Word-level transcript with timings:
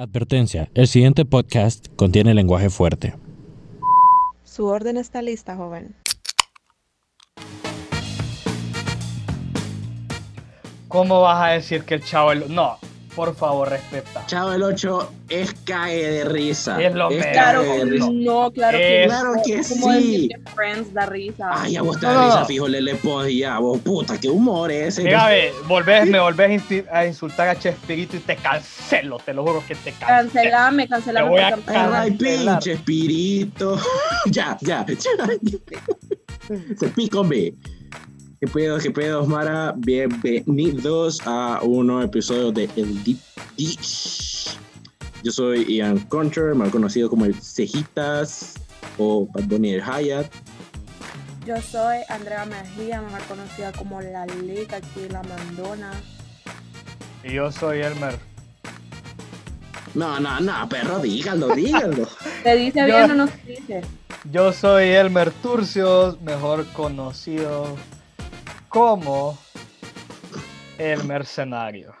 Advertencia, 0.00 0.70
el 0.72 0.86
siguiente 0.86 1.26
podcast 1.26 1.88
contiene 1.94 2.32
lenguaje 2.32 2.70
fuerte. 2.70 3.14
Su 4.44 4.64
orden 4.64 4.96
está 4.96 5.20
lista, 5.20 5.56
joven. 5.56 5.94
¿Cómo 10.88 11.20
vas 11.20 11.44
a 11.44 11.48
decir 11.48 11.84
que 11.84 11.96
el 11.96 12.02
chavo. 12.02 12.34
No, 12.34 12.78
por 13.14 13.34
favor, 13.34 13.68
respeta. 13.68 14.24
Chavo 14.26 14.52
el 14.52 14.62
8 14.62 15.12
es 15.28 15.54
cae 15.64 15.96
de 16.10 16.24
risa. 16.24 16.80
Es 16.82 16.94
lo. 16.94 17.08
Claro 17.08 17.62
que 17.62 17.84
risa. 17.84 18.08
no, 18.10 18.50
claro 18.52 18.78
que 18.78 19.02
Es-. 19.04 19.08
Claro 19.08 19.32
que 19.44 19.52
Como 19.52 19.92
sí. 19.92 19.98
decir 19.98 20.28
que 20.28 20.50
Friends 20.54 20.94
da 20.94 21.06
risa. 21.06 21.48
Ay, 21.52 21.76
a 21.76 21.82
vos 21.82 21.98
te 22.00 22.06
No, 22.06 22.12
da 22.12 22.18
no, 22.20 22.26
risa, 22.26 22.40
no. 22.40 22.46
fijo, 22.46 22.68
Lele 22.68 22.94
Pons, 22.96 23.28
y 23.30 23.38
ya, 23.38 23.58
vos, 23.58 23.78
puta, 23.80 24.18
qué 24.18 24.28
humor 24.28 24.70
ese. 24.70 25.02
Mira, 25.04 25.28
ve, 25.28 25.52
volvés, 25.66 26.06
me 26.08 26.18
volvés 26.20 26.62
a 26.92 27.06
insultar 27.06 27.48
a 27.48 27.58
Chespirito 27.58 28.16
y 28.16 28.20
te 28.20 28.36
cancelo, 28.36 29.18
te 29.18 29.34
lo 29.34 29.42
juro 29.44 29.62
que 29.66 29.74
te 29.74 29.92
cancelo. 29.92 30.30
Cancelame, 30.50 30.88
cancelame. 30.88 31.26
Te 31.26 31.30
voy 31.30 31.40
a 31.40 31.50
porque- 31.56 31.70
Ay, 31.70 32.10
cancelar. 32.10 32.58
pinche 32.58 32.72
espirito. 32.72 33.78
ya, 34.26 34.56
ya, 34.60 34.86
ya. 34.86 36.56
Se 36.78 36.88
pico 36.88 37.22
B. 37.24 37.54
¿Qué 38.40 38.46
pedo, 38.46 38.78
qué 38.78 38.90
pedo, 38.90 39.26
Mara? 39.26 39.74
Bienvenidos 39.76 41.20
a 41.26 41.60
un 41.62 41.88
nuevo 41.88 42.02
episodio 42.02 42.50
de 42.50 42.70
El 42.74 43.04
Deep 43.04 43.18
Dish. 43.56 44.56
Yo 45.22 45.30
soy 45.30 45.64
Ian 45.76 45.98
Concher, 46.06 46.54
más 46.54 46.70
conocido 46.70 47.10
como 47.10 47.26
el 47.26 47.34
Cejitas 47.34 48.54
o 48.96 49.26
Bad 49.26 49.44
Bunny 49.44 49.74
el 49.74 49.82
Hayat. 49.82 50.26
Yo 51.46 51.60
soy 51.60 51.98
Andrea 52.08 52.46
Mejía, 52.46 53.02
mejor 53.02 53.20
conocida 53.24 53.72
como 53.72 54.00
La 54.00 54.24
Liga, 54.24 54.78
aquí 54.78 55.06
la 55.10 55.22
Mandona. 55.22 55.90
Y 57.22 57.34
yo 57.34 57.52
soy 57.52 57.80
Elmer. 57.80 58.18
No, 59.94 60.18
no, 60.18 60.40
no, 60.40 60.66
perro, 60.70 61.00
dígalo, 61.00 61.54
dígalo. 61.54 62.08
¿Te 62.42 62.56
dice 62.56 62.78
Yo- 62.80 62.86
bien 62.86 63.10
o 63.10 63.14
no 63.14 63.26
se 63.26 63.38
dice? 63.46 63.82
Yo 64.32 64.52
soy 64.54 64.88
Elmer 64.88 65.30
Turcios, 65.30 66.20
mejor 66.22 66.64
conocido 66.72 67.76
como 68.70 69.36
el 70.78 71.04
mercenario. 71.04 71.92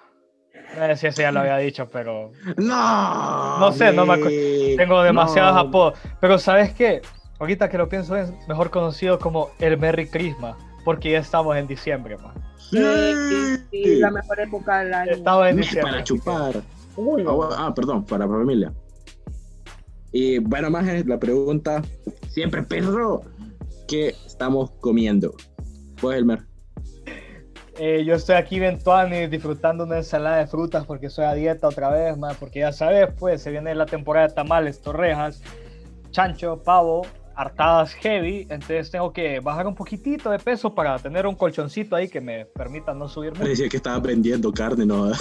No 0.78 0.86
sé 0.86 0.96
si 0.96 1.06
ese 1.08 1.22
ya 1.22 1.32
lo 1.32 1.40
había 1.40 1.56
dicho, 1.58 1.88
pero 1.90 2.30
No. 2.56 3.58
No 3.58 3.72
sé, 3.72 3.92
no 3.92 4.06
me 4.06 4.14
acuerdo. 4.14 4.36
tengo 4.76 5.02
demasiados 5.02 5.54
No. 5.54 5.60
apodos. 5.68 5.98
Pero 6.20 6.38
¿sabes 6.38 6.72
qué? 6.72 7.02
Ahorita 7.40 7.68
que 7.68 7.76
lo 7.76 7.88
pienso 7.88 8.14
es 8.16 8.32
mejor 8.48 8.70
conocido 8.70 9.18
como 9.18 9.50
el 9.58 9.76
Merry 9.78 10.08
Christmas, 10.08 10.56
porque 10.84 11.10
ya 11.10 11.18
estamos 11.18 11.56
en 11.56 11.66
diciembre, 11.66 12.16
man. 12.18 12.34
Sí, 12.70 12.78
sí, 12.78 13.56
sí, 13.72 13.96
la 13.98 14.10
mejor 14.12 14.38
época 14.40 14.78
del 14.84 14.94
año. 14.94 15.10
Estamos 15.12 15.46
en 15.48 15.56
Para 15.56 15.66
diciembre. 15.66 16.04
chupar. 16.04 16.62
Ah, 17.26 17.48
ah, 17.66 17.74
perdón, 17.74 18.04
para 18.04 18.28
familia. 18.28 18.72
Y 20.12 20.38
bueno, 20.38 20.70
más 20.70 20.84
la 21.06 21.18
pregunta, 21.18 21.82
siempre 22.28 22.62
perro, 22.62 23.22
¿qué 23.88 24.14
estamos 24.26 24.70
comiendo? 24.80 25.34
Pues, 26.00 26.18
Elmer. 26.18 26.46
Eh, 27.82 28.04
yo 28.04 28.14
estoy 28.14 28.34
aquí 28.34 28.56
eventual 28.56 29.10
y 29.14 29.26
disfrutando 29.26 29.84
una 29.84 29.96
ensalada 29.96 30.36
de 30.36 30.46
frutas 30.46 30.84
porque 30.84 31.08
soy 31.08 31.24
a 31.24 31.32
dieta 31.32 31.66
otra 31.66 31.88
vez, 31.88 32.14
man, 32.18 32.36
porque 32.38 32.58
ya 32.58 32.74
sabes, 32.74 33.08
pues 33.18 33.40
se 33.40 33.50
viene 33.50 33.74
la 33.74 33.86
temporada 33.86 34.28
de 34.28 34.34
tamales, 34.34 34.82
torrejas, 34.82 35.40
chancho, 36.10 36.62
pavo, 36.62 37.06
hartadas 37.34 37.94
heavy, 37.94 38.46
entonces 38.50 38.90
tengo 38.90 39.14
que 39.14 39.40
bajar 39.40 39.66
un 39.66 39.74
poquitito 39.74 40.30
de 40.30 40.38
peso 40.38 40.74
para 40.74 40.98
tener 40.98 41.26
un 41.26 41.34
colchoncito 41.34 41.96
ahí 41.96 42.06
que 42.06 42.20
me 42.20 42.44
permita 42.44 42.92
no 42.92 43.08
subir. 43.08 43.32
Parecía 43.32 43.66
que 43.70 43.78
estaba 43.78 43.98
vendiendo 43.98 44.52
carne, 44.52 44.84
¿no? 44.84 45.10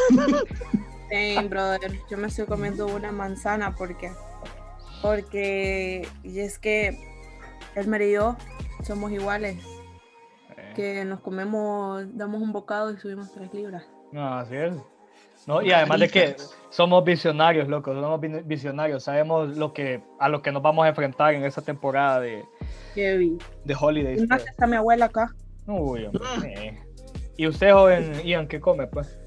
Sí, 1.09 1.37
brother. 1.49 1.91
Yo 2.11 2.17
me 2.17 2.27
estoy 2.27 2.45
comiendo 2.45 2.85
una 2.85 3.11
manzana 3.11 3.73
porque. 3.75 4.11
Porque. 5.01 6.07
Y 6.21 6.39
es 6.41 6.59
que. 6.59 6.99
Elmer 7.73 8.03
y 8.03 8.11
yo 8.11 8.37
somos 8.83 9.11
iguales. 9.11 9.57
Que 10.79 11.03
nos 11.03 11.19
comemos. 11.19 12.03
Damos 12.15 12.41
un 12.41 12.53
bocado 12.53 12.91
y 12.93 12.97
subimos 12.97 13.31
tres 13.33 13.53
libras. 13.53 13.83
No, 14.13 14.35
así 14.37 14.55
es. 14.55 14.73
No, 15.45 15.61
y 15.61 15.71
además 15.71 15.99
de 15.99 16.09
que 16.09 16.35
somos 16.69 17.03
visionarios, 17.03 17.67
loco, 17.67 17.93
somos 17.93 18.21
vi- 18.21 18.41
visionarios, 18.45 19.03
sabemos 19.03 19.57
lo 19.57 19.73
que, 19.73 20.01
a 20.19 20.29
lo 20.29 20.41
que 20.41 20.51
nos 20.51 20.61
vamos 20.61 20.85
a 20.85 20.89
enfrentar 20.89 21.33
en 21.33 21.43
esa 21.43 21.61
temporada 21.61 22.19
de, 22.19 22.43
de 22.95 23.75
Holidays. 23.79 24.21
Y 24.21 24.27
más 24.27 24.37
pues. 24.39 24.43
que 24.43 24.49
está 24.51 24.67
mi 24.67 24.75
abuela 24.75 25.05
acá. 25.05 25.33
Uy, 25.67 26.05
hombre, 26.05 26.53
eh. 26.67 26.79
Y 27.37 27.47
usted, 27.47 27.71
joven 27.73 28.13
Ian, 28.25 28.47
¿qué 28.47 28.59
come, 28.59 28.87
pues? 28.87 29.17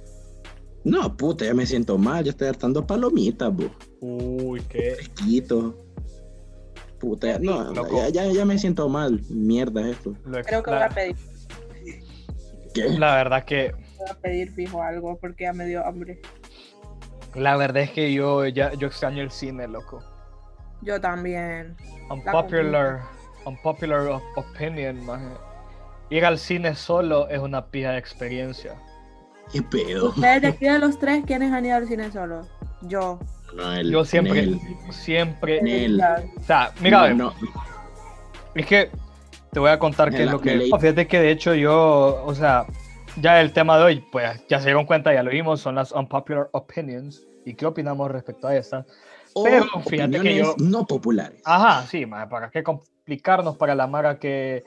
No, 0.85 1.17
puta, 1.17 1.45
ya 1.45 1.55
me 1.55 1.67
siento 1.67 1.99
mal, 1.99 2.25
ya 2.25 2.31
estoy 2.31 2.49
hartando 2.49 2.87
palomitas, 2.87 3.51
bo. 3.55 3.65
Uy, 4.01 4.61
qué. 4.69 4.95
Fresquito. 4.95 5.77
Puta, 7.01 7.27
ya- 7.27 7.39
no, 7.41 7.73
ya, 7.91 8.09
ya, 8.11 8.27
ya 8.27 8.45
me 8.45 8.59
siento 8.59 8.89
mal. 8.89 9.21
Mierda 9.29 9.89
esto. 9.89 10.15
Creo 10.45 10.63
que 10.63 10.71
voy 10.71 10.79
la, 10.79 10.87
a 10.87 10.91
pedir. 10.91 11.17
¿Qué? 12.75 12.89
la 12.99 13.15
verdad 13.17 13.45
que, 13.45 13.73
Voy 13.99 14.09
a 14.11 14.15
pedir 14.15 14.51
fijo 14.53 14.83
algo 14.83 15.17
porque 15.21 15.45
ya 15.45 15.53
me 15.53 15.67
dio 15.67 15.85
hambre. 15.87 16.21
la 17.35 17.57
verdad 17.57 17.83
es 17.85 17.91
que 17.91 18.13
yo 18.13 18.47
ya, 18.47 18.73
yo 18.75 18.87
extraño 18.89 19.23
el 19.23 19.31
cine, 19.31 19.69
loco. 19.69 20.03
Yo 20.83 21.01
también. 21.01 21.77
Unpopular, 22.11 23.01
unpopular 23.45 24.01
op- 24.09 24.23
opinion, 24.37 25.05
maje. 25.07 25.29
Ir 26.11 26.25
al 26.27 26.39
cine 26.39 26.75
solo 26.75 27.29
es 27.29 27.39
una 27.39 27.67
pija 27.67 27.93
de 27.93 27.99
experiencia. 27.99 28.75
¿Qué 29.53 29.63
pedo? 29.63 30.09
Ustedes 30.11 30.43
de 30.43 30.49
aquí 30.49 30.65
de 30.67 30.79
los 30.79 30.99
tres, 30.99 31.25
¿quiénes 31.27 31.53
han 31.53 31.65
ido 31.65 31.77
al 31.77 31.87
cine 31.87 32.11
solo? 32.11 32.47
Yo. 32.83 33.19
No, 33.55 33.73
el- 33.73 33.91
Yo 33.91 34.05
siempre, 34.05 34.47
Nel. 34.47 34.61
siempre, 34.91 35.63
Nel. 35.63 36.01
o 36.03 36.43
sea, 36.43 36.73
mira, 36.81 37.11
No, 37.11 37.31
no. 37.31 37.35
Es 38.55 38.67
que 38.67 38.91
te 39.53 39.61
voy 39.61 39.71
a 39.71 39.79
contar 39.79 40.11
qué 40.11 40.25
es 40.25 40.31
lo 40.31 40.41
que. 40.41 40.71
Oh, 40.73 40.79
Fíjate 40.79 41.07
que 41.07 41.21
de 41.21 41.31
hecho 41.31 41.55
yo, 41.55 42.23
o 42.25 42.35
sea, 42.35 42.65
ya 43.21 43.39
el 43.41 43.53
tema 43.53 43.77
de 43.77 43.85
hoy, 43.85 44.05
pues 44.11 44.43
ya 44.49 44.59
se 44.59 44.67
dieron 44.67 44.87
cuenta, 44.87 45.13
ya 45.13 45.23
lo 45.23 45.31
vimos, 45.31 45.61
son 45.61 45.75
las 45.75 45.93
unpopular 45.93 46.49
opinions. 46.53 47.23
¿Y 47.45 47.55
qué 47.55 47.67
opinamos 47.67 48.11
respecto 48.11 48.47
a 48.49 48.57
estas? 48.57 48.87
O 49.35 49.45
Pero 49.45 49.65
fíjate 49.87 50.21
que 50.21 50.37
yo- 50.37 50.51
opiniones 50.53 50.57
no 50.59 50.87
populares. 50.87 51.41
Ajá, 51.45 51.87
sí, 51.87 52.07
maje, 52.07 52.29
para 52.29 52.51
qué 52.51 52.63
complicarnos 52.63 53.57
para 53.59 53.75
la 53.75 53.87
mara 53.87 54.19
que, 54.19 54.65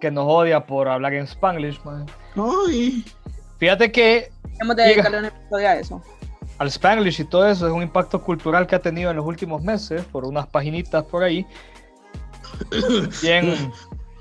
que 0.00 0.10
nos 0.10 0.24
odia 0.26 0.64
por 0.66 0.88
hablar 0.88 1.12
en 1.12 1.24
Spanglish, 1.26 1.80
maje. 1.84 2.06
Ay. 2.36 3.04
Fíjate 3.58 3.92
que 3.92 4.30
Hemos 4.60 4.76
de 4.76 4.82
dedicarle 4.84 5.18
un 5.18 5.24
episodio 5.26 5.68
a 5.68 5.74
eso. 5.76 6.02
al 6.58 6.68
Spanglish 6.68 7.20
y 7.20 7.24
todo 7.24 7.46
eso 7.48 7.66
es 7.66 7.72
un 7.72 7.82
impacto 7.82 8.22
cultural 8.22 8.66
que 8.66 8.76
ha 8.76 8.80
tenido 8.80 9.10
en 9.10 9.16
los 9.18 9.26
últimos 9.26 9.62
meses 9.62 10.02
por 10.06 10.24
unas 10.24 10.46
paginitas 10.46 11.04
por 11.04 11.22
ahí. 11.22 11.44
Bien. 13.22 13.70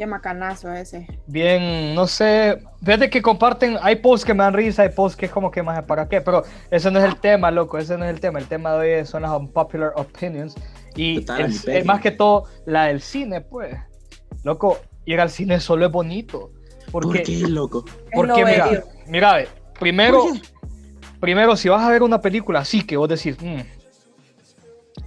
Qué 0.01 0.07
macanazo 0.07 0.73
ese. 0.73 1.05
bien, 1.27 1.93
no 1.93 2.07
sé, 2.07 2.57
fíjate 2.83 3.07
que 3.07 3.21
comparten, 3.21 3.77
hay 3.83 3.97
posts 3.97 4.25
que 4.25 4.33
me 4.33 4.43
dan 4.43 4.55
risa, 4.55 4.81
hay 4.81 4.89
posts 4.89 5.15
que 5.15 5.27
es 5.27 5.31
como 5.31 5.51
que 5.51 5.61
más 5.61 5.83
para 5.83 6.09
qué, 6.09 6.21
pero 6.21 6.41
ese 6.71 6.89
no 6.89 6.97
es 6.97 7.05
el 7.05 7.17
tema, 7.17 7.51
loco, 7.51 7.77
ese 7.77 7.95
no 7.99 8.05
es 8.05 8.09
el 8.09 8.19
tema, 8.19 8.39
el 8.39 8.47
tema 8.47 8.73
de 8.77 8.97
hoy 8.97 9.05
son 9.05 9.21
las 9.21 9.29
unpopular 9.31 9.93
opinions 9.95 10.55
y 10.95 11.23
el- 11.37 11.85
más 11.85 12.01
que 12.01 12.09
todo 12.09 12.45
la 12.65 12.85
del 12.85 12.99
cine, 12.99 13.41
pues, 13.41 13.77
loco, 14.43 14.79
ir 15.05 15.21
al 15.21 15.29
cine 15.29 15.59
solo 15.59 15.85
es 15.85 15.91
bonito, 15.91 16.49
¿Por 16.91 17.03
porque, 17.03 17.21
qué, 17.21 17.37
loco? 17.47 17.85
Porque 18.11 18.43
mira, 18.43 18.65
bello. 18.69 18.83
mira, 19.05 19.45
primero, 19.79 20.23
¿Por 20.23 21.19
primero 21.19 21.55
si 21.55 21.69
vas 21.69 21.83
a 21.83 21.91
ver 21.91 22.01
una 22.01 22.19
película 22.21 22.61
así 22.61 22.81
que 22.87 22.97
vos 22.97 23.07
decís, 23.07 23.37
"Mm, 23.39 23.59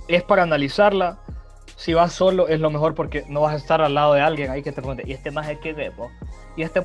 es 0.07 0.23
para 0.23 0.45
analizarla, 0.45 1.19
si 1.77 1.95
vas 1.95 2.13
solo 2.13 2.49
es 2.49 2.61
lo 2.61 2.71
mejor 2.71 2.95
porque 2.95 3.25
no 3.29 3.41
vas 3.43 3.55
a 3.55 3.57
estar 3.57 3.81
al 3.83 3.95
lado 3.95 4.15
de 4.15 4.21
alguien 4.21 4.51
ahí 4.51 4.63
que 4.63 4.73
te 4.73 4.81
pregunte, 4.81 5.05
¿y 5.07 5.13
este 5.13 5.31
más 5.31 5.49
es 5.49 5.59
que 5.59 5.73
ve, 5.73 5.91
po? 5.91 6.11
Y 6.57 6.63
este 6.63 6.85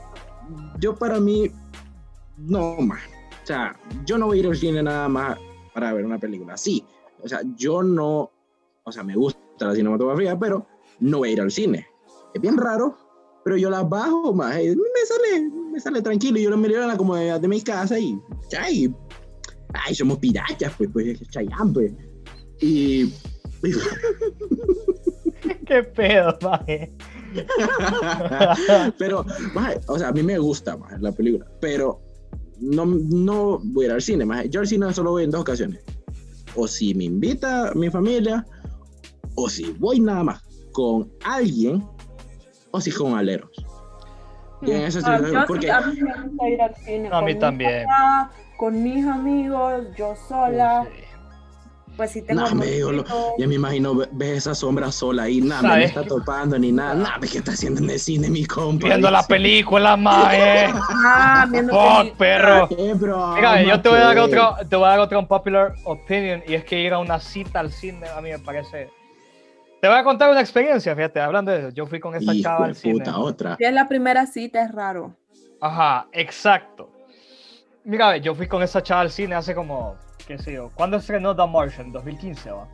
Yo 0.80 0.96
para 0.96 1.20
mí, 1.20 1.52
no 2.38 2.76
más. 2.78 3.02
O 3.44 3.46
sea, 3.46 3.76
yo 4.06 4.18
no 4.18 4.28
voy 4.28 4.38
a 4.38 4.40
ir 4.42 4.48
al 4.48 4.56
cine 4.56 4.84
nada 4.84 5.08
más 5.08 5.38
para 5.74 5.94
ver 5.94 6.06
una 6.06 6.18
película. 6.18 6.58
Sí, 6.58 6.86
o 7.24 7.28
sea, 7.28 7.42
yo 7.56 7.84
no, 7.84 8.32
o 8.84 8.92
sea, 8.92 9.04
me 9.04 9.16
gusta 9.16 9.40
la 9.60 9.76
cinematografía, 9.76 10.38
pero 10.38 10.66
no 11.00 11.20
voy 11.20 11.30
a 11.30 11.32
ir 11.34 11.42
al 11.42 11.52
cine. 11.52 11.88
Es 12.34 12.42
bien 12.42 12.58
raro, 12.58 12.98
pero 13.44 13.58
yo 13.58 13.70
las 13.70 13.88
bajo 13.88 14.34
más. 14.34 14.56
Me 14.56 14.66
sale, 15.06 15.50
me 15.72 15.80
sale 15.80 16.02
tranquilo. 16.02 16.40
Yo 16.40 16.50
lo 16.50 16.58
miro 16.58 16.82
en 16.82 16.88
la 16.88 16.98
comodidad 16.98 17.40
de 17.40 17.48
mi 17.48 17.62
casa 17.62 17.98
y, 17.98 18.20
ay, 18.60 18.94
ay, 19.74 19.96
somos 19.96 20.20
piratas, 20.20 20.74
pues, 20.78 20.90
pues, 20.92 21.20
chayán, 21.30 21.74
pues. 21.74 21.92
Y, 22.62 23.14
¿Qué 25.66 25.84
pedo, 25.84 26.38
maje? 26.42 26.92
pero, 28.98 29.26
maje, 29.54 29.80
o 29.88 29.98
sea, 30.00 30.10
a 30.10 30.12
mí 30.12 30.24
me 30.24 30.38
gusta 30.38 30.76
maje, 30.78 30.98
la 31.00 31.12
película, 31.12 31.46
pero 31.62 32.02
no, 32.60 32.86
no 32.86 33.60
voy 33.64 33.86
a 33.86 33.90
ir 33.90 33.94
al 33.94 34.02
cine. 34.02 34.26
maje. 34.26 34.50
Yo 34.50 34.62
al 34.62 34.68
cine 34.68 34.92
solo 34.94 35.12
voy 35.12 35.24
en 35.26 35.32
dos 35.32 35.42
ocasiones. 35.42 35.82
O 36.56 36.68
si 36.68 36.94
me 36.96 37.04
invita 37.06 37.72
mi 37.76 37.90
familia, 37.90 38.46
o 39.36 39.50
si 39.50 39.72
voy 39.80 40.00
nada 40.00 40.24
más 40.24 40.42
con 40.72 41.12
alguien, 41.24 41.84
o 42.72 42.82
si 42.82 42.92
con 42.92 43.14
aleros. 43.16 43.52
Y 44.62 44.72
en 44.72 44.82
eso 44.82 45.00
Ah, 45.06 45.16
estoy- 45.16 45.32
yo 45.32 45.40
sí, 45.40 45.46
porque 45.48 45.72
a 45.72 45.82
mí 45.82 46.02
me 46.02 46.22
gusta 46.22 46.50
ir 46.50 46.62
al 46.62 46.76
cine. 46.76 47.10
A 47.12 47.22
mí 47.22 47.22
con 47.22 47.26
mi 47.26 47.40
también. 47.40 47.86
papá, 47.86 48.32
con 48.58 48.84
mis 48.84 49.06
amigos, 49.06 49.86
yo 49.96 50.16
sola. 50.28 50.86
Sí. 50.92 51.04
Pues 52.00 52.12
sí 52.12 52.22
tengo 52.22 52.42
No, 52.48 52.56
me 52.56 52.66
digo, 52.68 52.94
lo- 52.94 53.04
ya 53.38 53.46
me 53.46 53.56
imagino, 53.56 53.94
ve- 53.94 54.08
ves 54.14 54.38
esa 54.38 54.56
sombra 54.56 54.90
sola 54.90 55.24
ahí, 55.24 55.42
nada, 55.42 55.62
no 55.64 55.68
¿Sabes? 55.68 55.88
está 55.90 56.04
topando 56.06 56.58
ni 56.58 56.72
nada, 56.72 56.94
nada, 56.94 57.20
¿qué 57.30 57.40
está 57.40 57.52
haciendo 57.52 57.82
en 57.82 57.90
el 57.90 58.00
cine, 58.00 58.30
mi 58.30 58.46
compa? 58.46 58.88
Viendo 58.88 59.12
la 59.12 59.22
película, 59.24 59.98
mae. 59.98 60.72
Ah, 61.06 61.46
viendo 61.52 61.74
Fuck, 61.74 62.18
perro. 62.18 62.68
Eh, 62.72 62.94
bro, 62.94 63.34
Mira, 63.36 63.62
yo 63.64 63.82
te 63.82 63.90
voy 63.90 63.98
a 63.98 64.02
dar 64.02 64.18
otro, 64.20 64.56
te 64.70 64.76
voy 64.78 64.86
a 64.86 64.90
dar 64.92 65.00
otro 65.00 65.20
unpopular 65.20 65.74
opinion 65.84 66.42
y 66.48 66.54
es 66.54 66.64
que 66.64 66.80
ir 66.80 66.94
a 66.94 67.00
una 67.00 67.20
cita 67.20 67.60
al 67.60 67.72
cine 67.74 68.08
a 68.08 68.22
mí 68.22 68.30
me 68.30 68.40
parece. 68.40 68.90
Te 69.82 69.88
voy 69.90 69.98
a 69.98 70.04
contar 70.06 70.32
una 70.32 70.40
experiencia, 70.40 70.96
fíjate, 70.96 71.20
hablando 71.20 71.52
de 71.52 71.60
eso. 71.60 71.70
Yo 71.72 71.86
fui 71.86 72.00
con 72.00 72.16
esta 72.16 72.32
Hijo 72.34 72.44
chava 72.44 72.66
al 72.66 72.76
cine. 72.76 72.94
puta, 72.94 73.20
otra. 73.20 73.58
Si 73.58 73.66
es 73.66 73.74
la 73.74 73.88
primera 73.90 74.26
cita, 74.26 74.64
es 74.64 74.72
raro. 74.72 75.14
Ajá, 75.60 76.08
exacto. 76.14 76.90
Mira, 77.84 78.16
yo 78.18 78.34
fui 78.36 78.48
con 78.48 78.64
esa 78.64 78.82
chava 78.82 79.02
al 79.02 79.12
cine 79.12 79.36
hace 79.36 79.54
como, 79.54 79.98
qué 80.30 80.38
sé 80.38 80.54
yo, 80.54 80.70
¿cuándo 80.76 80.98
estrenó 80.98 81.36
The 81.36 81.48
Martian? 81.48 81.92
2015, 81.92 82.52
¿va? 82.52 82.68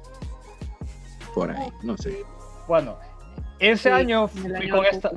Por 1.33 1.49
ahí, 1.49 1.71
no 1.83 1.95
sé. 1.95 2.21
Bueno, 2.67 2.97
ese 3.59 3.83
Sí, 3.83 3.89
año 3.89 4.27
fui 4.27 4.53
año 4.53 4.75
con, 4.75 4.85
esta, 4.85 5.11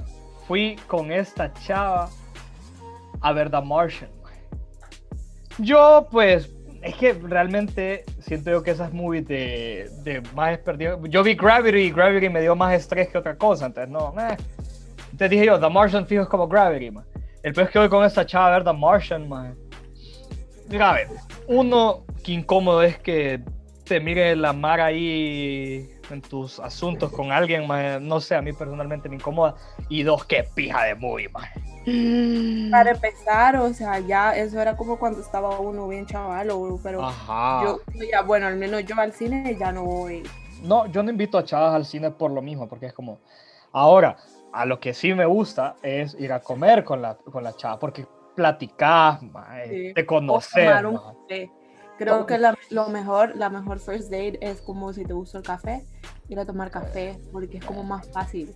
fui 0.46 0.76
con 0.86 1.10
esta 1.10 1.52
chava 1.54 2.08
a 3.20 3.32
ver 3.32 3.50
The 3.50 3.60
Martian. 3.60 4.10
Yo, 5.58 6.06
pues, 6.12 6.48
es 6.80 6.94
que 6.94 7.12
realmente 7.14 8.04
siento 8.20 8.52
yo 8.52 8.62
que 8.62 8.70
esas 8.70 8.92
movies 8.92 9.26
de, 9.26 9.90
de 10.04 10.22
más 10.36 10.56
perdido. 10.58 11.04
Yo 11.06 11.24
vi 11.24 11.34
Gravity 11.34 11.78
y 11.78 11.90
Gravity 11.90 12.28
me 12.28 12.40
dio 12.40 12.54
más 12.54 12.72
estrés 12.72 13.08
que 13.08 13.18
otra 13.18 13.36
cosa, 13.36 13.66
entonces 13.66 13.90
no, 13.90 14.14
eh. 14.16 14.36
Entonces 15.10 15.30
dije 15.30 15.46
yo, 15.46 15.58
The 15.58 15.68
Martian 15.68 16.06
fijo 16.06 16.22
es 16.22 16.28
como 16.28 16.46
Gravity, 16.46 16.92
man. 16.92 17.04
El 17.42 17.52
peor 17.52 17.66
es 17.66 17.72
que 17.72 17.80
voy 17.80 17.88
con 17.88 18.04
esta 18.04 18.24
chava 18.24 18.46
a 18.46 18.50
ver 18.50 18.62
The 18.62 18.72
Martian, 18.72 19.28
man. 19.28 19.56
Mira, 20.68 20.90
a 20.90 20.94
ver, 20.94 21.08
uno, 21.46 22.04
que 22.22 22.32
incómodo 22.32 22.82
es 22.82 22.98
que 22.98 23.40
te 23.84 24.00
mire 24.00 24.36
la 24.36 24.52
mar 24.52 24.80
ahí 24.80 25.88
en 26.10 26.20
tus 26.20 26.60
asuntos 26.60 27.10
con 27.10 27.32
alguien, 27.32 27.66
man. 27.66 28.06
No 28.06 28.20
sé, 28.20 28.34
a 28.34 28.42
mí 28.42 28.52
personalmente 28.52 29.08
me 29.08 29.16
incomoda. 29.16 29.54
Y 29.88 30.02
dos, 30.02 30.24
qué 30.26 30.44
pija 30.54 30.84
de 30.84 30.94
movie, 30.94 31.28
man. 31.30 31.48
Para 32.70 32.90
empezar, 32.90 33.56
o 33.56 33.72
sea, 33.72 33.98
ya 34.00 34.36
eso 34.36 34.60
era 34.60 34.76
como 34.76 34.98
cuando 34.98 35.20
estaba 35.20 35.58
uno 35.58 35.88
bien 35.88 36.04
chaval, 36.04 36.50
o- 36.50 36.78
pero 36.82 37.02
Ajá. 37.02 37.62
yo, 37.62 37.80
ya, 38.12 38.20
bueno, 38.20 38.46
al 38.46 38.56
menos 38.56 38.84
yo 38.84 38.94
al 38.98 39.12
cine 39.14 39.56
ya 39.58 39.72
no 39.72 39.84
voy. 39.84 40.22
No, 40.62 40.86
yo 40.86 41.02
no 41.02 41.10
invito 41.10 41.38
a 41.38 41.44
chavas 41.44 41.74
al 41.74 41.86
cine 41.86 42.10
por 42.10 42.30
lo 42.30 42.42
mismo, 42.42 42.68
porque 42.68 42.86
es 42.86 42.92
como. 42.92 43.20
Ahora, 43.72 44.16
a 44.52 44.66
lo 44.66 44.80
que 44.80 44.92
sí 44.92 45.14
me 45.14 45.24
gusta 45.24 45.76
es 45.82 46.14
ir 46.18 46.32
a 46.32 46.40
comer 46.40 46.84
con 46.84 47.00
la, 47.00 47.14
con 47.16 47.42
la 47.42 47.54
chava, 47.56 47.78
porque 47.78 48.06
platicás, 48.38 49.20
mae, 49.22 49.68
Sí. 49.68 49.94
te 49.94 50.06
conoces. 50.06 50.52
tomar 50.64 50.86
un 50.86 50.94
mae. 50.94 51.02
café. 51.28 51.50
Creo 51.98 52.26
que 52.26 52.38
la, 52.38 52.56
lo 52.70 52.88
mejor, 52.90 53.36
la 53.36 53.50
mejor 53.50 53.80
first 53.80 54.08
date 54.12 54.38
es 54.40 54.60
como 54.60 54.92
si 54.92 55.04
te 55.04 55.12
gusta 55.12 55.38
el 55.38 55.44
café, 55.44 55.84
ir 56.28 56.38
a 56.38 56.46
tomar 56.46 56.70
café, 56.70 57.18
porque 57.32 57.56
es 57.58 57.64
como 57.64 57.82
más 57.82 58.08
fácil. 58.12 58.54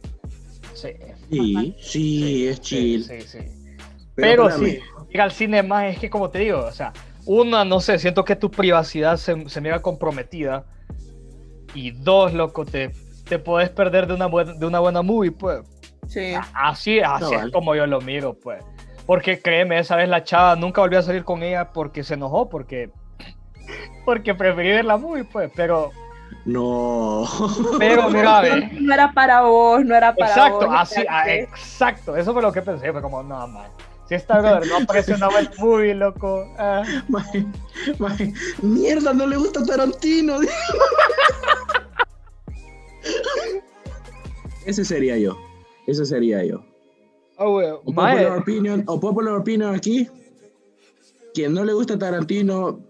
Sí, 0.74 0.90
Sí, 1.28 1.76
sí, 1.80 2.48
es 2.48 2.60
chill. 2.60 3.02
Sí, 3.02 3.20
sí, 3.22 3.40
sí. 3.40 3.76
Pero, 4.14 4.48
sí, 4.50 4.78
ir 5.10 5.20
al 5.20 5.32
cine 5.32 5.62
más 5.64 5.92
es 5.92 5.98
que, 5.98 6.08
como 6.08 6.30
te 6.30 6.38
digo, 6.38 6.60
o 6.60 6.70
sea, 6.70 6.92
una, 7.26 7.64
no 7.64 7.80
sé, 7.80 7.98
siento 7.98 8.24
que 8.24 8.36
tu 8.36 8.48
privacidad 8.50 9.16
se, 9.16 9.48
se 9.48 9.60
mira 9.60 9.82
comprometida. 9.82 10.64
Y 11.74 11.90
dos, 11.90 12.32
loco, 12.34 12.64
te, 12.64 12.92
te 13.28 13.38
puedes 13.40 13.70
perder 13.70 14.06
de 14.06 14.14
una, 14.14 14.26
buena, 14.26 14.52
de 14.52 14.66
una 14.66 14.78
buena 14.78 15.02
movie, 15.02 15.32
pues. 15.32 15.62
Sí. 16.06 16.34
Así, 16.54 17.00
así 17.00 17.34
es 17.34 17.50
como 17.50 17.74
yo 17.74 17.86
lo 17.86 18.00
miro, 18.00 18.34
pues. 18.34 18.62
Porque 19.06 19.40
créeme, 19.40 19.78
esa 19.78 19.96
vez 19.96 20.08
la 20.08 20.22
chava 20.24 20.54
nunca 20.56 20.80
volvió 20.80 20.98
a 20.98 21.02
salir 21.02 21.24
con 21.24 21.42
ella 21.42 21.72
porque 21.72 22.04
se 22.04 22.14
enojó, 22.14 22.48
porque. 22.48 22.90
Porque 24.04 24.34
preferí 24.34 24.68
ver 24.70 24.84
la 24.84 24.96
movie, 24.96 25.24
pues. 25.24 25.50
Pero, 25.54 25.90
No. 26.44 27.26
pero 27.78 28.08
mira, 28.10 28.40
ve. 28.40 28.70
No 28.80 28.94
era 28.94 29.12
para 29.12 29.42
vos, 29.42 29.84
no 29.84 29.94
era 29.96 30.14
para 30.14 30.30
Exacto, 30.30 30.66
vos. 30.66 30.76
así, 30.78 31.02
ah, 31.08 31.28
exacto. 31.30 32.16
Eso 32.16 32.32
fue 32.32 32.42
lo 32.42 32.52
que 32.52 32.62
pensé. 32.62 32.90
Fue 32.92 33.02
como, 33.02 33.22
no, 33.22 33.46
man. 33.48 33.70
Si 34.08 34.14
esta 34.16 34.40
brother 34.40 34.66
no 34.68 34.78
aparece 34.78 35.14
una 35.14 35.28
buena 35.28 35.50
movie, 35.58 35.94
loco. 35.94 36.46
ah. 36.58 36.82
Mierda, 38.60 39.12
no 39.14 39.26
le 39.26 39.36
gusta 39.36 39.64
Tarantino. 39.64 40.38
Ese 44.66 44.84
sería 44.84 45.16
yo. 45.18 45.36
Ese 45.86 46.04
sería 46.04 46.44
yo. 46.44 46.64
Ah, 47.42 47.48
güey, 47.48 47.68
O 47.70 47.82
popular 47.84 48.38
opinion, 48.38 48.84
o 48.86 49.00
popular 49.00 49.34
opinion 49.34 49.74
aquí. 49.74 50.08
Quien 51.34 51.54
no 51.54 51.64
le 51.64 51.72
gusta 51.72 51.98
Tarantino, 51.98 52.80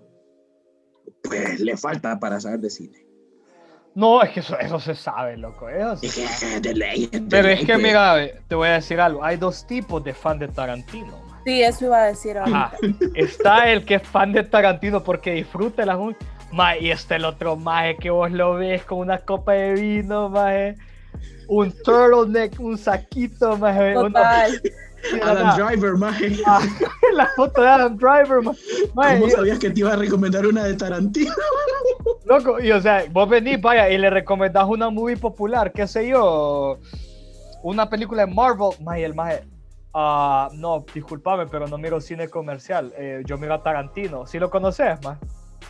pues 1.23 1.61
le 1.61 1.77
falta 1.77 2.19
para 2.19 2.41
saber 2.41 2.61
de 2.61 2.71
cine. 2.71 2.99
No, 3.95 4.23
es 4.23 4.31
que 4.31 4.41
eso, 4.41 4.59
eso 4.59 4.81
se 4.81 4.95
sabe, 4.95 5.37
loco. 5.37 5.69
Eso 5.69 5.97
se 5.97 6.07
Es 6.07 6.15
que 6.15 6.27
sabe. 6.27 6.55
es 6.57 6.63
de 6.63 6.75
ley. 6.75 7.07
de 7.07 7.21
Pero 7.21 7.49
es 7.49 7.65
que, 7.65 7.77
mira, 7.77 8.17
te 8.49 8.55
voy 8.55 8.69
a 8.69 8.73
decir 8.75 9.01
algo. 9.01 9.23
Hay 9.23 9.37
dos 9.37 9.67
tipos 9.67 10.03
de 10.03 10.15
fan 10.15 10.39
de 10.39 10.49
Tarantino. 10.49 11.13
man. 11.29 11.41
Sí, 11.45 11.63
eso 11.63 11.85
iba 11.87 12.03
a 12.03 12.07
decir 12.07 12.39
ahorita. 12.39 12.59
Ajá. 12.65 12.77
Está 13.15 13.71
el 13.71 13.85
que 13.85 13.97
es 13.97 14.03
fan 14.03 14.33
de 14.33 14.43
Tarantino 14.45 15.03
porque 15.05 15.33
disfruta 15.33 15.85
las. 15.85 15.99
Mae, 16.53 16.83
y 16.83 16.91
está 16.91 17.17
el 17.17 17.25
otro 17.25 17.57
maje 17.57 17.97
que 17.97 18.11
vos 18.11 18.31
lo 18.31 18.55
ves 18.55 18.85
con 18.85 18.99
una 18.99 19.19
copa 19.19 19.53
de 19.53 19.73
vino, 19.75 20.29
maje. 20.29 20.77
Un 21.49 21.73
turtleneck, 21.85 22.59
un 22.61 22.77
saquito, 22.79 23.57
maje. 23.57 23.97
una- 23.99 24.09
Total. 24.09 24.63
Adam 25.21 25.57
Driver, 25.57 25.97
maje. 25.97 26.37
Ah, 26.47 26.61
la 27.15 27.27
foto 27.35 27.61
de 27.61 27.69
Adam 27.69 27.97
Driver, 27.97 28.41
ma- 28.41 28.55
maje, 28.95 29.15
¿Cómo 29.19 29.27
y- 29.27 29.31
sabías 29.33 29.59
que 29.59 29.71
te 29.71 29.81
iba 29.81 29.93
a 29.93 29.97
recomendar 29.97 30.47
una 30.47 30.63
de 30.65 30.75
Tarantino? 30.75 31.33
Loco, 32.25 32.61
y 32.61 32.71
o 32.71 32.81
sea, 32.81 33.05
vos 33.11 33.29
venís, 33.29 33.61
vaya, 33.61 33.91
y 33.91 33.99
le 33.99 34.11
recomendás 34.11 34.65
una 34.69 34.91
movie 34.91 35.17
popular, 35.17 35.73
qué 35.73 35.89
sé 35.89 36.07
yo, 36.09 36.79
una 37.65 37.91
película 37.91 38.25
de 38.27 38.33
Marvel, 38.33 38.71
maje, 38.81 39.05
el 39.05 39.15
maje. 39.15 39.43
ah, 39.93 40.49
no, 40.55 40.85
discúlpame, 40.95 41.47
pero 41.49 41.67
no 41.67 41.79
miro 41.79 42.01
cine 42.01 42.29
comercial. 42.29 42.93
eh, 42.97 43.23
yo 43.27 43.37
miro 43.39 43.55
a 43.55 43.63
Tarantino. 43.63 44.25
¿Sí 44.27 44.39
lo 44.39 44.51
conoces, 44.51 45.03
más? 45.03 45.19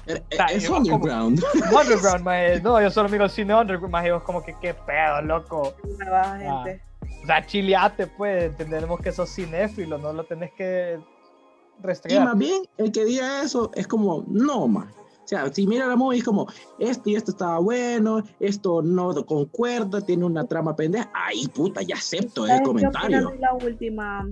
Es 0.07 0.63
yo 0.65 0.69
como- 0.75 0.79
underground. 0.87 1.43
Underground, 1.81 2.25
maje. 2.25 2.61
No, 2.61 2.81
yo 2.81 2.91
solo 2.91 3.09
miro 3.09 3.29
cine 3.29 3.55
underground, 3.55 3.93
maje. 3.93 4.13
Vos 4.13 4.23
como 4.23 4.43
que 4.43 4.55
qué 4.61 4.75
pedo, 4.75 5.23
loco. 5.23 5.75
Ah. 6.11 6.65
gente. 6.65 6.83
O 7.23 7.27
sea, 7.27 7.47
chileate, 7.47 8.07
pues. 8.09 8.45
Entendemos 8.59 9.01
que 9.01 9.13
sos 9.13 9.31
cinéfilo, 9.33 9.99
no 9.99 10.13
lo 10.13 10.25
tenés 10.25 10.51
que 10.53 10.99
Y 10.99 11.83
restringir. 11.83 12.21
más 12.23 12.37
bien, 12.37 12.63
el 12.79 12.91
que 12.91 13.05
diga 13.05 13.43
eso 13.43 13.71
es 13.75 13.87
como, 13.87 14.25
no, 14.29 14.67
man. 14.67 14.89
O 15.25 15.29
sea, 15.29 15.51
si 15.53 15.69
mira 15.69 15.87
la 15.87 15.95
movie 15.95 16.19
es 16.19 16.25
como, 16.25 16.49
esto 16.81 17.09
y 17.09 17.15
esto 17.15 17.31
estaba 17.31 17.61
bueno, 17.61 18.25
esto 18.41 18.83
no 18.83 19.15
concuerda, 19.25 20.01
tiene 20.01 20.25
una 20.25 20.45
trama 20.45 20.75
pendeja. 20.75 21.09
Ay, 21.15 21.47
puta, 21.47 21.81
ya 21.83 21.95
acepto 21.95 22.43
el 22.43 22.49
¿Sabes 22.49 22.61
qué 22.63 22.67
comentario. 22.67 23.33
la 23.39 23.55
última 23.55 24.29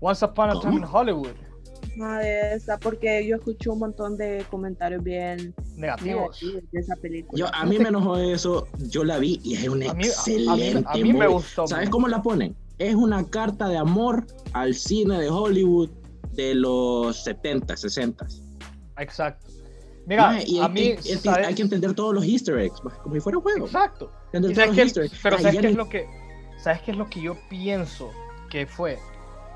Once 0.00 0.24
Upon 0.24 0.50
a 0.50 0.52
¿Cómo? 0.54 0.62
Time 0.62 0.76
in 0.78 0.84
Hollywood. 0.84 1.34
De 2.08 2.54
esa? 2.54 2.78
Porque 2.78 3.26
yo 3.26 3.36
escuché 3.36 3.70
un 3.70 3.78
montón 3.78 4.16
de 4.16 4.44
comentarios 4.50 5.02
bien 5.02 5.54
Negativos. 5.76 6.40
negativos 6.42 6.62
de 6.72 6.80
esa 6.80 6.96
película. 6.96 7.38
Yo, 7.38 7.54
a 7.54 7.64
mí 7.66 7.78
me 7.78 7.88
enojó 7.88 8.16
eso, 8.18 8.66
yo 8.88 9.04
la 9.04 9.18
vi 9.18 9.40
y 9.44 9.54
es 9.54 9.68
una 9.68 9.90
A 9.90 9.94
mí, 9.94 10.04
a- 10.06 10.20
a 10.20 10.24
mí- 10.26 10.32
excelente 10.32 10.88
a 10.88 10.94
mí 10.96 11.12
me 11.12 11.26
gustó. 11.28 11.66
¿Sabes 11.66 11.88
cómo 11.90 12.08
la 12.08 12.22
ponen? 12.22 12.56
Es 12.78 12.94
una 12.94 13.24
carta 13.28 13.68
de 13.68 13.76
amor 13.76 14.26
al 14.52 14.74
cine 14.74 15.18
de 15.20 15.28
Hollywood 15.28 15.90
de 16.32 16.54
los 16.54 17.22
70, 17.24 17.76
60. 17.76 18.26
Exacto. 18.98 19.46
Mira, 20.06 20.38
y 20.46 20.58
a 20.58 20.64
hay, 20.66 20.72
mí, 20.72 20.80
hay- 20.80 20.90
hay- 20.96 21.16
¿sabes? 21.18 21.46
hay 21.46 21.54
que 21.54 21.62
entender 21.62 21.94
todos 21.94 22.14
los 22.14 22.24
easter 22.24 22.58
eggs, 22.58 22.80
como 23.02 23.14
si 23.14 23.20
fuera 23.20 23.38
un 23.38 23.42
juego. 23.44 23.66
Exacto. 23.66 24.10
Entender 24.32 24.50
Y 24.50 24.54
todos 24.54 24.64
sabes 24.64 24.68
los 24.68 24.74
qué- 24.76 24.82
easter 24.82 25.04
eggs. 25.04 25.20
pero 25.22 25.36
Ay, 25.36 25.42
¿sabes 25.42 25.60
qué, 25.60 25.66
es 25.68 25.74
lo 25.76 25.88
que, 25.88 26.06
¿sabes 26.62 26.82
qué 26.82 26.90
es 26.92 26.96
lo 26.96 27.08
que 27.08 27.22
yo 27.22 27.36
pienso 27.48 28.10
que 28.50 28.66
fue? 28.66 28.98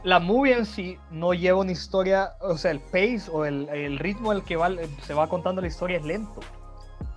La 0.04 0.20
movie 0.20 0.56
en 0.56 0.66
sí 0.66 0.99
no 1.11 1.32
lleva 1.32 1.61
una 1.61 1.73
historia, 1.73 2.34
o 2.40 2.56
sea, 2.58 2.70
el 2.70 2.80
pace 2.80 3.23
o 3.32 3.44
el, 3.44 3.68
el 3.70 3.99
ritmo 3.99 4.30
al 4.30 4.44
que 4.44 4.56
va, 4.56 4.70
se 5.02 5.14
va 5.14 5.28
contando 5.28 5.61
la 5.62 5.66
historia 5.68 5.96
es 5.96 6.04
lento. 6.04 6.40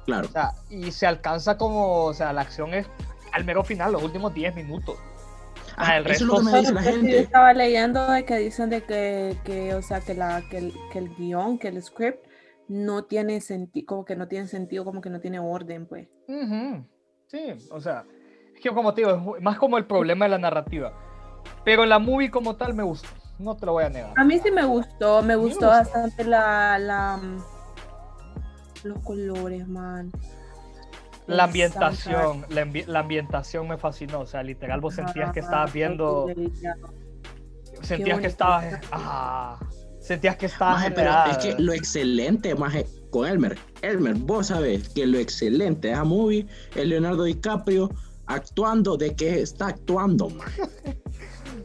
Claro. 0.05 0.27
O 0.27 0.31
sea, 0.31 0.51
y 0.69 0.91
se 0.91 1.05
alcanza 1.05 1.57
como, 1.57 2.05
o 2.05 2.13
sea, 2.13 2.31
la 2.31 2.41
acción 2.41 2.73
es 2.73 2.87
al 3.33 3.43
mero 3.43 3.63
final, 3.63 3.91
los 3.91 4.03
últimos 4.03 4.33
10 4.33 4.55
minutos. 4.55 4.97
Ah, 5.75 5.97
el 5.97 6.07
eso 6.07 6.11
es 6.11 6.19
resto 6.21 6.25
lo 6.25 6.37
que 6.37 6.43
me 6.45 6.59
dice 6.59 6.73
la 6.73 6.81
sí, 6.81 6.87
yo 6.87 6.95
gente. 6.95 7.19
estaba 7.19 7.53
leyendo 7.53 8.11
de 8.11 8.25
que 8.25 8.37
dicen 8.37 8.69
de 8.69 8.81
que, 8.83 9.37
que 9.43 9.75
o 9.75 9.81
sea, 9.81 9.99
que, 10.01 10.13
la, 10.15 10.41
que, 10.49 10.57
el, 10.57 10.73
que 10.91 10.99
el 10.99 11.13
guion, 11.15 11.59
que 11.59 11.67
el 11.67 11.83
script 11.83 12.25
no 12.67 13.03
tiene 13.03 13.41
sentido, 13.41 13.85
como 13.85 14.05
que 14.05 14.15
no 14.15 14.27
tiene 14.27 14.47
sentido, 14.47 14.85
como 14.85 15.01
que 15.01 15.09
no 15.09 15.19
tiene 15.19 15.39
orden, 15.39 15.85
pues. 15.85 16.07
Ujú. 16.27 16.85
Sí, 17.27 17.53
o 17.69 17.79
sea, 17.79 18.05
es 18.55 18.61
que 18.61 18.69
como 18.69 18.93
te 18.93 19.01
digo, 19.01 19.35
es 19.37 19.43
más 19.43 19.57
como 19.57 19.77
el 19.77 19.85
problema 19.85 20.25
de 20.25 20.29
la 20.29 20.37
narrativa. 20.37 20.93
Pero 21.67 21.85
la 21.85 21.99
movie 21.99 22.31
como 22.31 22.55
tal 22.55 22.73
me 22.73 22.81
gustó, 22.83 23.09
no 23.39 23.57
te 23.57 23.65
lo 23.65 23.73
voy 23.73 23.83
a 23.83 23.89
negar. 23.89 24.13
A 24.15 24.23
mí 24.23 24.39
sí 24.39 24.49
me 24.51 24.63
gustó, 24.63 25.21
me 25.21 25.35
gustó 25.35 25.67
bastante 25.67 26.23
la, 26.23 26.79
la 26.79 27.19
los 28.85 28.99
colores, 28.99 29.67
man. 29.67 30.09
La 31.25 31.43
ambientación, 31.43 32.45
la, 32.47 32.65
ambi- 32.65 32.85
la 32.85 32.99
ambientación 32.99 33.67
me 33.67 33.77
fascinó, 33.77 34.21
o 34.21 34.25
sea, 34.25 34.43
literal 34.43 34.79
vos 34.79 34.95
sentías 34.95 35.33
que 35.33 35.41
estabas 35.41 35.71
soundtrack, 35.73 35.73
viendo, 35.73 36.27
ah, 36.69 37.81
sentías 37.81 38.19
que 38.21 38.27
estabas, 38.27 38.65
ah, 38.93 39.59
sentías 39.99 40.37
que 40.37 40.45
estabas 40.45 40.75
Maje, 40.75 40.91
pero 40.91 41.11
es 41.29 41.37
que 41.39 41.61
lo 41.61 41.73
excelente, 41.73 42.55
maje, 42.55 42.85
con 43.09 43.27
Elmer, 43.27 43.57
Elmer, 43.81 44.13
vos 44.15 44.47
sabés 44.47 44.87
que 44.87 45.05
lo 45.05 45.17
excelente 45.17 45.89
de 45.89 45.95
esa 45.95 46.05
movie 46.05 46.47
es 46.73 46.87
Leonardo 46.87 47.25
DiCaprio 47.25 47.89
actuando 48.27 48.95
de 48.95 49.13
que 49.17 49.41
está 49.41 49.67
actuando, 49.67 50.29
man. 50.29 50.47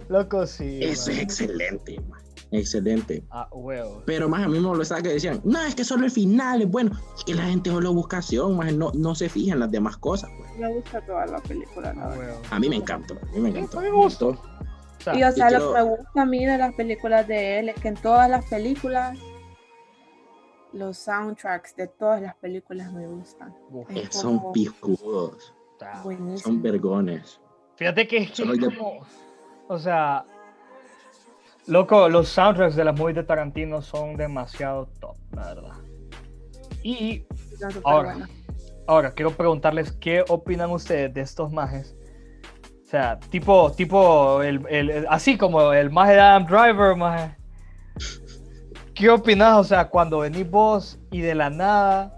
Loco, 0.09 0.47
sí. 0.47 0.81
Eso 0.83 1.11
man. 1.11 1.17
es 1.17 1.23
excelente, 1.23 2.01
man. 2.09 2.21
Excelente. 2.51 3.25
Ah, 3.31 3.49
huevo. 3.51 4.03
Pero 4.05 4.29
más 4.29 4.43
a 4.45 4.49
mí 4.49 4.55
me 4.59 4.67
molestaba 4.67 5.01
que 5.01 5.09
decían, 5.09 5.41
no, 5.43 5.61
es 5.63 5.75
que 5.75 5.85
solo 5.85 6.05
el 6.05 6.11
final 6.11 6.61
es 6.63 6.71
bueno. 6.71 6.93
Es 7.17 7.25
que 7.25 7.35
la 7.35 7.45
gente 7.45 7.71
solo 7.71 7.95
busca 7.95 8.19
acción, 8.19 8.57
más 8.57 8.73
no, 8.75 8.91
no 8.95 9.15
se 9.15 9.29
fija 9.31 9.55
en 9.55 9.61
las 9.61 9.71
demás 9.71 9.97
cosas. 9.97 10.31
Pues. 10.37 10.59
Me 10.59 10.69
gusta 10.75 11.01
toda 11.07 11.25
la 11.27 11.39
película, 11.41 11.95
la 11.95 12.05
Ah, 12.05 12.15
huevo. 12.19 12.43
A 12.51 12.59
mí 12.61 12.69
me 12.69 12.77
encantó, 12.77 13.15
a 13.15 13.27
mí 13.35 13.41
me 13.41 13.49
encantó. 13.51 13.79
a 13.79 13.83
mí 13.83 13.89
me 13.91 13.95
gustó. 13.97 14.33
gustó. 14.33 14.43
O 14.99 15.05
sea, 15.05 15.17
Y 15.19 15.25
o 15.25 15.33
sea, 15.33 15.49
y 15.49 15.53
lo 15.55 15.59
quiero- 15.59 15.73
que 15.75 15.79
me 15.83 15.97
gusta 15.97 16.23
a 16.23 16.27
mí 16.27 16.45
de 16.45 16.59
las 16.59 16.75
películas 16.75 17.27
de 17.29 17.59
él 17.59 17.69
es 17.71 17.75
que 17.81 17.89
en 17.89 17.95
todas 17.97 18.29
las 18.31 18.45
películas, 18.45 19.19
los 20.73 20.97
soundtracks 20.99 21.75
de 21.77 21.87
todas 21.89 22.21
las 22.23 22.35
películas 22.37 22.93
me 22.93 23.07
gustan. 23.07 23.55
Es 23.91 24.15
Son 24.15 24.39
como 24.39 24.53
pijudos, 24.53 25.55
buenísimo. 26.05 26.39
son 26.39 26.63
vergones. 26.63 27.41
Fíjate 27.77 28.07
que 28.07 28.19
es 28.19 28.31
que 28.33 28.43
es 28.43 28.49
como, 28.59 29.01
o 29.69 29.79
sea, 29.79 30.25
loco, 31.67 32.09
los 32.09 32.29
soundtracks 32.29 32.77
de 32.77 32.85
las 32.85 32.99
movies 32.99 33.17
de 33.17 33.23
Tarantino 33.25 33.83
son 33.83 34.17
demasiado 34.17 34.87
top, 35.01 35.17
la 35.35 35.55
verdad. 35.55 35.77
Y 36.83 37.25
ahora, 37.85 38.29
ahora 38.87 39.13
quiero 39.13 39.31
preguntarles 39.31 39.93
qué 39.93 40.25
opinan 40.29 40.71
ustedes 40.71 41.13
de 41.15 41.21
estos 41.21 41.53
majes. 41.53 41.95
O 42.85 42.91
sea, 42.93 43.19
tipo, 43.31 43.71
tipo, 43.73 44.43
el, 44.43 44.67
el- 44.69 44.91
el- 44.91 45.07
así 45.09 45.39
como 45.39 45.73
el 45.73 45.91
maje 45.91 46.13
de 46.15 46.21
Adam 46.21 46.45
Driver, 46.47 46.95
maje. 46.97 47.37
¿Qué 48.95 49.09
opinas? 49.09 49.57
O 49.59 49.65
sea, 49.65 49.89
cuando 49.89 50.19
venís 50.19 50.49
vos 50.51 50.99
y 51.11 51.21
de 51.23 51.35
la 51.35 51.49
nada 51.49 52.13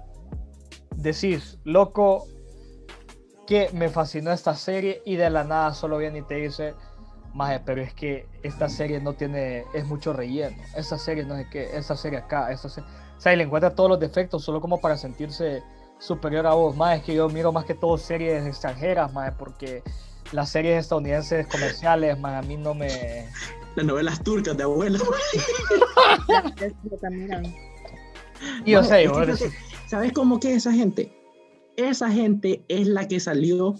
decís, 0.96 1.58
loco, 1.64 2.26
que 3.46 3.68
me 3.72 3.88
fascinó 3.88 4.32
esta 4.32 4.54
serie 4.56 5.00
y 5.04 5.16
de 5.16 5.30
la 5.30 5.44
nada 5.44 5.74
solo 5.74 5.98
viene 5.98 6.20
y 6.20 6.22
te 6.22 6.36
dice, 6.36 6.74
maje, 7.34 7.60
pero 7.64 7.82
es 7.82 7.92
que 7.92 8.26
esta 8.42 8.68
serie 8.68 9.00
no 9.00 9.14
tiene, 9.14 9.64
es 9.74 9.84
mucho 9.86 10.12
relleno. 10.12 10.56
Esta 10.76 10.98
serie 10.98 11.24
no 11.24 11.36
es 11.36 11.46
que, 11.48 11.76
esta 11.76 11.96
serie 11.96 12.18
acá, 12.18 12.50
esta 12.50 12.68
serie. 12.68 12.88
O 13.16 13.20
sea, 13.20 13.32
y 13.32 13.36
le 13.36 13.44
encuentra 13.44 13.74
todos 13.74 13.90
los 13.90 14.00
defectos 14.00 14.44
solo 14.44 14.60
como 14.60 14.80
para 14.80 14.96
sentirse 14.96 15.62
superior 15.98 16.46
a 16.46 16.54
vos. 16.54 16.76
Más 16.76 16.98
es 16.98 17.04
que 17.04 17.14
yo 17.14 17.28
miro 17.28 17.52
más 17.52 17.64
que 17.64 17.74
todo 17.74 17.98
series 17.98 18.46
extranjeras, 18.46 19.12
más 19.12 19.34
porque 19.34 19.82
las 20.32 20.50
series 20.50 20.80
estadounidenses 20.80 21.46
comerciales, 21.46 22.18
más 22.18 22.44
a 22.44 22.46
mí 22.46 22.56
no 22.56 22.74
me. 22.74 23.28
Las 23.76 23.86
novelas 23.86 24.22
turcas 24.22 24.56
de 24.56 24.62
abuelo. 24.62 24.98
Y 28.64 28.70
yo 28.72 28.82
decir, 28.82 29.50
¿Sabes 29.86 30.12
cómo 30.12 30.40
que 30.40 30.50
es 30.50 30.56
esa 30.58 30.72
gente? 30.72 31.12
Esa 31.76 32.10
gente 32.10 32.64
es 32.68 32.86
la 32.86 33.06
que 33.08 33.20
salió 33.20 33.74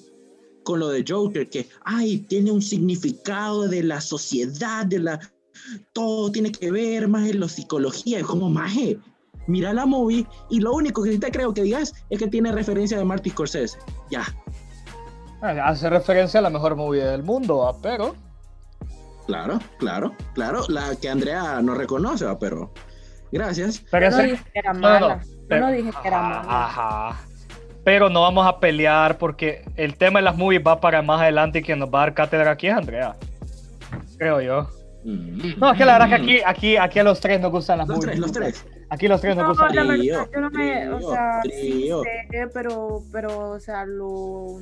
con 0.64 0.80
lo 0.80 0.88
de 0.88 1.04
Joker, 1.06 1.48
que, 1.48 1.68
ay, 1.84 2.18
tiene 2.28 2.50
un 2.50 2.60
significado 2.62 3.68
de 3.68 3.82
la 3.84 4.00
sociedad, 4.00 4.84
de 4.86 4.98
la... 4.98 5.20
Todo 5.92 6.32
tiene 6.32 6.50
que 6.50 6.70
ver 6.72 7.06
más 7.06 7.28
en 7.28 7.38
la 7.40 7.48
psicología. 7.48 8.18
Es 8.18 8.24
como, 8.26 8.50
maje, 8.50 8.98
mira 9.46 9.72
la 9.72 9.86
movie 9.86 10.26
y 10.50 10.58
lo 10.60 10.72
único 10.72 11.02
que 11.02 11.12
sí 11.12 11.18
te 11.18 11.30
creo 11.30 11.54
que 11.54 11.62
digas 11.62 11.92
es 12.10 12.18
que 12.18 12.26
tiene 12.26 12.50
referencia 12.50 12.98
de 12.98 13.04
Martin 13.04 13.32
Scorsese. 13.32 13.78
Ya, 14.10 14.24
hace 15.40 15.88
referencia 15.90 16.40
a 16.40 16.42
la 16.42 16.50
mejor 16.50 16.74
movie 16.76 17.04
del 17.04 17.22
mundo, 17.22 17.58
¿va? 17.58 17.76
pero. 17.80 18.14
claro, 19.26 19.58
claro, 19.78 20.14
claro. 20.34 20.64
La 20.68 20.96
que 20.96 21.08
Andrea 21.08 21.60
no 21.62 21.74
reconoce, 21.74 22.24
¿va? 22.24 22.38
pero 22.38 22.72
gracias. 23.32 23.82
Pero 23.90 24.10
no 24.10 24.18
ese- 24.18 24.26
dije 24.32 24.44
que 24.52 24.58
era 24.58 24.72
no, 24.74 24.80
no, 24.80 24.88
mala. 24.88 25.22
Yo 25.24 25.30
pero- 25.48 25.66
no 25.66 25.72
dije 25.72 25.90
que 26.02 26.08
era 26.08 26.18
ajá, 26.18 26.42
mala. 26.46 26.64
Ajá. 26.66 27.26
Pero 27.84 28.08
no 28.08 28.22
vamos 28.22 28.46
a 28.46 28.58
pelear 28.60 29.18
porque 29.18 29.62
el 29.76 29.96
tema 29.96 30.18
de 30.20 30.24
las 30.24 30.36
movies 30.36 30.62
va 30.66 30.80
para 30.80 31.02
más 31.02 31.20
adelante 31.20 31.58
y 31.58 31.62
quien 31.62 31.78
nos 31.78 31.88
va 31.92 31.98
a 31.98 32.02
dar 32.06 32.14
cátedra 32.14 32.50
aquí 32.52 32.66
es 32.68 32.74
Andrea. 32.74 33.14
Creo 34.18 34.40
yo. 34.40 34.68
Mm. 35.04 35.58
No, 35.58 35.70
es 35.72 35.76
que 35.78 35.84
la 35.84 35.98
verdad 35.98 36.08
que 36.08 36.14
aquí, 36.14 36.40
aquí, 36.46 36.76
aquí 36.78 36.98
a 36.98 37.04
los 37.04 37.20
tres 37.20 37.38
nos 37.40 37.50
gustan 37.50 37.76
las 37.78 37.88
Los 37.88 37.98
movies. 37.98 38.10
tres, 38.12 38.20
los 38.20 38.32
tres. 38.32 38.66
Aquí 38.88 39.06
los 39.06 39.20
tres 39.20 39.36
nos 39.36 39.44
No, 39.44 39.48
gustan. 39.50 39.74
la 39.86 39.94
Trío, 39.94 40.18
verdad, 40.18 40.30
yo 40.34 40.40
no 40.40 40.50
me, 40.50 40.88
o 40.88 40.96
trío, 40.96 41.10
sea, 41.10 41.40
sí 41.42 41.90
sé, 42.30 42.48
pero, 42.54 43.02
pero, 43.12 43.50
o 43.50 43.60
sea, 43.60 43.84
lo, 43.84 44.60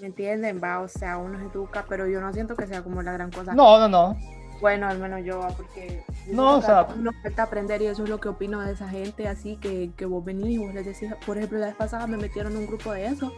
¿me 0.00 0.06
entienden? 0.08 0.60
Va, 0.62 0.80
o 0.80 0.88
sea, 0.88 1.16
uno 1.16 1.38
se 1.38 1.46
educa, 1.46 1.86
pero 1.88 2.06
yo 2.06 2.20
no 2.20 2.30
siento 2.34 2.54
que 2.54 2.66
sea 2.66 2.82
como 2.82 3.00
la 3.02 3.12
gran 3.12 3.30
cosa. 3.30 3.54
No, 3.54 3.78
no, 3.78 3.88
no. 3.88 4.16
Bueno, 4.60 4.86
al 4.88 4.98
menos 4.98 5.22
yo, 5.24 5.38
va, 5.40 5.48
porque 5.48 6.02
No, 6.32 6.58
o 6.58 6.62
sea- 6.62 6.86
falta 7.22 7.42
aprender 7.42 7.82
y 7.82 7.86
eso 7.86 8.04
es 8.04 8.08
lo 8.08 8.18
que 8.20 8.28
opino 8.28 8.60
de 8.60 8.72
esa 8.72 8.88
gente, 8.88 9.28
así 9.28 9.56
que, 9.56 9.92
que 9.96 10.06
vos 10.06 10.24
venís 10.24 10.58
vos 10.58 10.72
les 10.74 10.86
decís, 10.86 11.12
por 11.26 11.36
ejemplo, 11.36 11.58
la 11.58 11.66
vez 11.66 11.74
pasada 11.76 12.06
me 12.06 12.16
metieron 12.16 12.52
en 12.52 12.58
un 12.58 12.66
grupo 12.66 12.92
de 12.92 13.06
eso 13.06 13.32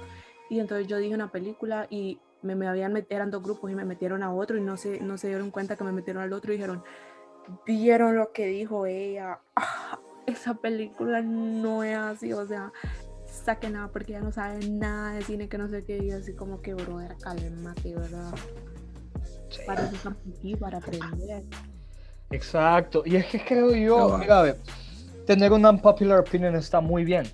y 0.49 0.61
entonces 0.61 0.87
yo 0.87 0.97
dije 0.99 1.15
una 1.15 1.31
película 1.31 1.87
y 1.91 2.21
me, 2.43 2.55
me 2.55 2.69
habían 2.69 3.05
eran 3.11 3.31
dos 3.31 3.43
grupos 3.43 3.71
y 3.71 3.75
me 3.75 3.85
metieron 3.85 4.23
a 4.23 4.33
otro 4.33 4.57
y 4.57 4.61
no 4.61 4.77
se, 4.77 5.01
no 5.01 5.19
se 5.19 5.29
dieron 5.29 5.51
cuenta 5.51 5.77
que 5.77 5.85
me 5.85 5.93
metieron 5.93 6.23
al 6.23 6.33
otro 6.33 6.53
y 6.53 6.57
dijeron, 6.57 6.83
vieron 7.67 8.17
lo 8.17 8.33
que 8.33 8.47
dijo 8.47 8.87
ella, 8.87 9.41
Ah, 9.57 9.99
esa 10.27 10.55
película 10.55 11.21
no 11.23 11.83
es 11.83 11.97
así, 11.97 12.33
o 12.33 12.47
sea, 12.47 12.73
saque 13.27 13.71
nada 13.71 13.89
porque 13.89 14.13
ya 14.13 14.21
no 14.21 14.31
saben 14.33 14.79
nada 14.79 15.13
de 15.15 15.23
cine 15.23 15.49
que 15.49 15.59
no 15.59 15.69
sé 15.69 15.85
qué 15.85 15.99
y 15.99 16.11
así 16.13 16.35
como 16.35 16.61
que, 16.63 16.75
brother, 16.75 17.17
cálmate, 17.23 17.95
¿verdad? 17.95 18.33
Para 19.67 19.85
eso 19.85 19.95
estamos 19.95 20.19
aquí, 20.37 20.57
para 20.57 20.79
aprender. 20.79 21.43
Exacto. 22.31 23.03
Y 23.07 23.17
es 23.17 23.27
que 23.27 23.45
creo 23.45 23.75
yo, 23.75 24.19
mira, 24.19 24.41
a 24.41 24.43
ver, 24.43 24.59
tener 25.27 25.53
una 25.53 25.71
unpopular 25.71 26.21
opinion 26.21 26.55
está 26.57 26.81
muy 26.81 27.05
bien. 27.05 27.27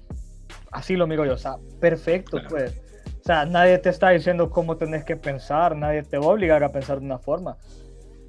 Así 0.71 0.97
lo 0.97 1.07
miro 1.07 1.25
yo, 1.25 1.35
o 1.35 1.39
sea, 1.39 1.57
perfecto, 1.81 2.39
Claro. 2.39 2.49
pues. 2.51 2.81
O 3.21 3.27
sea, 3.27 3.47
nadie 3.47 3.79
te 3.79 3.89
está 3.89 4.11
diciendo 4.11 4.51
cómo 4.51 4.77
tenés 4.77 5.03
que 5.05 5.17
pensar, 5.17 5.75
nadie 5.75 6.03
te 6.03 6.19
va 6.19 6.27
a 6.27 6.29
obligar 6.29 6.63
a 6.63 6.71
pensar 6.71 7.01
de 7.01 7.07
una 7.07 7.19
forma. 7.19 7.57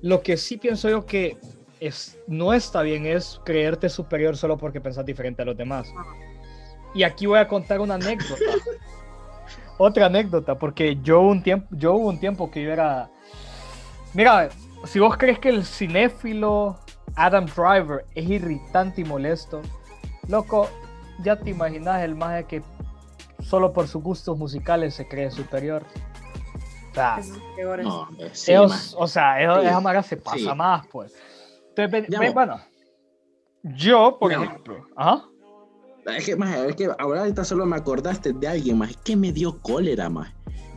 Lo 0.01 0.21
que 0.21 0.37
sí 0.37 0.55
pienso 0.57 0.89
yo 0.89 1.05
que 1.05 1.37
es, 1.81 2.17
no 2.27 2.53
está 2.53 2.81
bien 2.81 3.05
es 3.05 3.41
creerte 3.43 3.89
superior 3.89 4.37
solo 4.37 4.57
porque 4.57 4.79
pensás 4.79 5.05
diferente 5.05 5.41
a 5.41 5.45
los 5.45 5.57
demás. 5.57 5.87
Y 6.93 7.03
aquí 7.03 7.25
voy 7.25 7.39
a 7.39 7.47
contar 7.47 7.81
una 7.81 7.95
anécdota. 7.95 8.39
Otra 9.77 10.05
anécdota, 10.05 10.57
porque 10.57 10.97
yo 11.03 11.19
un 11.19 11.43
tiempo, 11.43 11.67
yo 11.71 11.95
hubo 11.95 12.07
un 12.07 12.19
tiempo 12.19 12.49
que 12.49 12.63
yo 12.63 12.71
era. 12.71 13.09
Mira, 14.15 14.49
si 14.85 14.99
vos 14.99 15.17
crees 15.17 15.39
que 15.39 15.49
el 15.49 15.63
cinéfilo 15.65 16.79
Adam 17.15 17.45
Driver 17.45 18.05
es 18.15 18.29
irritante 18.29 19.01
y 19.01 19.03
molesto, 19.03 19.61
loco, 20.27 20.69
ya 21.23 21.37
te 21.39 21.49
imaginas 21.51 22.01
el 22.01 22.15
más 22.15 22.43
que 22.45 22.61
solo 23.39 23.71
por 23.73 23.87
sus 23.87 24.01
gustos 24.01 24.37
musicales 24.37 24.95
se 24.95 25.07
cree 25.07 25.29
superior. 25.31 25.83
O 26.91 26.93
sea. 26.95 27.19
No, 27.83 28.01
hombre, 28.03 28.29
sí, 28.33 28.51
ellos- 28.51 28.71
man. 28.71 29.03
o 29.03 29.07
sea, 29.07 29.41
ellos- 29.41 29.59
Sí, 29.61 29.67
esa 29.67 29.79
mara 29.81 30.01
se 30.03 30.17
pasa 30.17 30.37
sí. 30.37 30.49
más, 30.55 30.87
pues. 30.87 31.13
Entonces, 31.77 32.33
bueno, 32.33 32.57
yo, 33.63 34.17
por 34.19 34.31
Ya. 34.31 34.43
ejemplo, 34.43 34.87
ajá. 34.95 35.23
Es 36.05 36.25
que, 36.25 36.35
maje, 36.35 36.69
es 36.69 36.75
que 36.75 36.89
ahora 36.99 37.21
ahorita 37.21 37.43
solo 37.43 37.65
me 37.65 37.75
acordaste 37.75 38.31
de 38.31 38.47
alguien 38.47 38.77
más 38.77 38.95
que 38.97 39.15
me 39.15 39.31
dio 39.33 39.59
cólera, 39.61 40.09
más. 40.09 40.31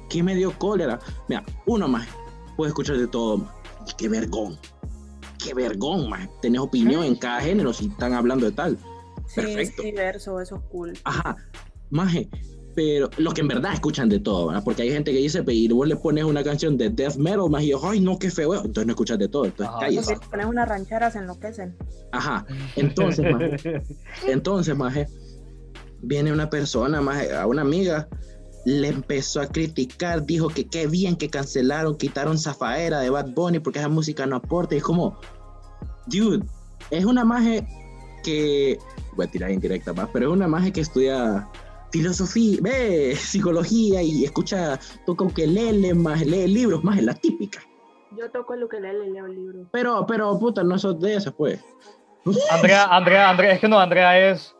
Que 0.08 0.22
me 0.22 0.34
dio 0.34 0.58
cólera. 0.58 0.98
Mira, 1.28 1.44
uno 1.66 1.86
más. 1.86 2.08
Puedes 2.58 2.72
escuchar 2.72 2.96
de 2.98 3.06
todo. 3.06 3.46
Y 3.88 3.92
qué 3.96 4.08
vergón. 4.08 4.58
Qué 5.42 5.54
vergón, 5.54 6.10
más. 6.10 6.28
Tenés 6.42 6.60
opinión 6.60 7.04
en 7.04 7.14
cada 7.14 7.40
género 7.40 7.72
si 7.72 7.86
están 7.86 8.14
hablando 8.14 8.46
de 8.46 8.52
tal. 8.52 8.76
Sí, 9.28 9.40
perfecto. 9.42 9.82
es 9.82 9.86
diverso, 9.92 10.40
eso 10.40 10.56
es 10.56 10.62
cool. 10.68 10.98
Ajá, 11.04 11.36
maje. 11.90 12.28
Pero 12.74 13.08
los 13.16 13.32
que 13.34 13.42
en 13.42 13.48
verdad 13.48 13.74
escuchan 13.74 14.08
de 14.08 14.18
todo, 14.18 14.48
¿verdad? 14.48 14.64
Porque 14.64 14.82
hay 14.82 14.90
gente 14.90 15.12
que 15.12 15.18
dice, 15.18 15.44
"Pe, 15.44 15.54
y 15.54 15.68
vos 15.68 15.86
le 15.86 15.94
pones 15.94 16.24
una 16.24 16.42
canción 16.42 16.76
de 16.76 16.90
death 16.90 17.14
metal, 17.14 17.48
más 17.48 17.62
y 17.62 17.68
yo, 17.68 17.80
ay, 17.88 18.00
no, 18.00 18.18
qué 18.18 18.28
feo. 18.30 18.54
Entonces 18.56 18.86
no 18.86 18.92
escuchas 18.92 19.18
de 19.20 19.28
todo. 19.28 19.44
Entonces 19.44 19.66
Ajá. 19.68 19.78
Porque 19.78 19.94
cállese. 19.96 20.16
si 20.16 20.28
pones 20.28 20.46
unas 20.46 20.68
rancheras 20.68 21.12
se 21.12 21.20
enloquecen. 21.20 21.76
Ajá. 22.10 22.44
Entonces, 22.74 23.24
maje. 23.32 23.82
Entonces, 24.26 24.76
maje, 24.76 25.06
viene 26.02 26.32
una 26.32 26.50
persona, 26.50 27.00
maje, 27.00 27.32
a 27.32 27.46
una 27.46 27.62
amiga, 27.62 28.08
le 28.68 28.88
empezó 28.88 29.40
a 29.40 29.46
criticar, 29.46 30.26
dijo 30.26 30.48
que 30.48 30.68
qué 30.68 30.86
bien 30.86 31.16
que 31.16 31.30
cancelaron, 31.30 31.96
quitaron 31.96 32.36
Zafaera 32.36 33.00
de 33.00 33.08
Bad 33.08 33.30
Bunny 33.30 33.60
porque 33.60 33.78
esa 33.78 33.88
música 33.88 34.26
no 34.26 34.36
aporta. 34.36 34.74
Y 34.74 34.78
es 34.78 34.84
como, 34.84 35.18
dude, 36.06 36.44
es 36.90 37.06
una 37.06 37.24
maje 37.24 37.66
que, 38.22 38.78
voy 39.16 39.24
a 39.24 39.30
tirar 39.30 39.52
indirecta 39.52 39.94
más, 39.94 40.10
pero 40.12 40.26
es 40.26 40.32
una 40.34 40.46
maje 40.48 40.70
que 40.70 40.82
estudia 40.82 41.48
filosofía, 41.90 42.58
ve, 42.60 43.16
psicología 43.16 44.02
y 44.02 44.26
escucha, 44.26 44.78
toca 45.06 45.24
ukelele, 45.24 45.94
más 45.94 46.20
lee 46.26 46.46
libros, 46.46 46.84
más 46.84 47.02
la 47.02 47.14
típica. 47.14 47.60
Yo 48.18 48.30
toco 48.30 48.52
el 48.52 48.64
ukelele 48.64 49.06
y 49.06 49.10
leo 49.12 49.28
libros. 49.28 49.66
Pero, 49.72 50.04
pero, 50.06 50.38
puta, 50.38 50.62
no 50.62 50.78
sos 50.78 51.00
de 51.00 51.14
esas, 51.14 51.32
pues. 51.32 51.58
Andrea, 52.50 52.84
Andrea, 52.84 53.30
Andrea, 53.30 53.52
es 53.52 53.60
que 53.60 53.68
no, 53.68 53.78
Andrea 53.78 54.28
es, 54.28 54.54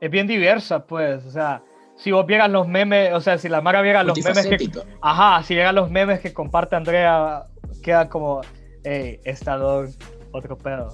es 0.00 0.10
bien 0.10 0.26
diversa, 0.26 0.84
pues, 0.84 1.24
o 1.24 1.30
sea, 1.30 1.62
si 1.96 2.12
vos 2.12 2.26
vieras 2.26 2.50
los 2.50 2.68
memes, 2.68 3.12
o 3.12 3.20
sea, 3.20 3.38
si 3.38 3.48
la 3.48 3.60
Mara 3.60 3.82
viera 3.82 4.02
los 4.04 4.16
memes 4.22 4.46
que, 4.46 4.70
ajá, 5.02 5.42
si 5.42 5.54
vieras 5.54 5.74
los 5.74 5.90
memes 5.90 6.20
que 6.20 6.32
comparte 6.32 6.76
Andrea, 6.76 7.44
queda 7.82 8.08
como, 8.08 8.40
hey, 8.84 9.18
esta 9.24 9.56
dog, 9.56 9.88
otro 10.32 10.56
pedo. 10.58 10.92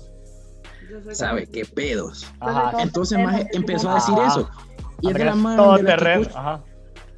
¿Sabe 1.12 1.46
qué 1.46 1.64
pedos? 1.64 2.26
Ajá. 2.40 2.82
Entonces, 2.82 3.18
maje, 3.18 3.46
empezó 3.52 3.90
a 3.90 3.94
decir 3.94 4.14
Ajá. 4.14 4.26
eso. 4.28 4.50
Y 5.00 5.08
es 5.08 5.14
de 5.14 5.24
la 5.24 5.32
todo 5.56 5.76
de 5.76 5.82
la 5.82 5.90
que 5.92 5.96
terreno. 5.98 6.22
escucha- 6.22 6.38
Ajá. 6.40 6.64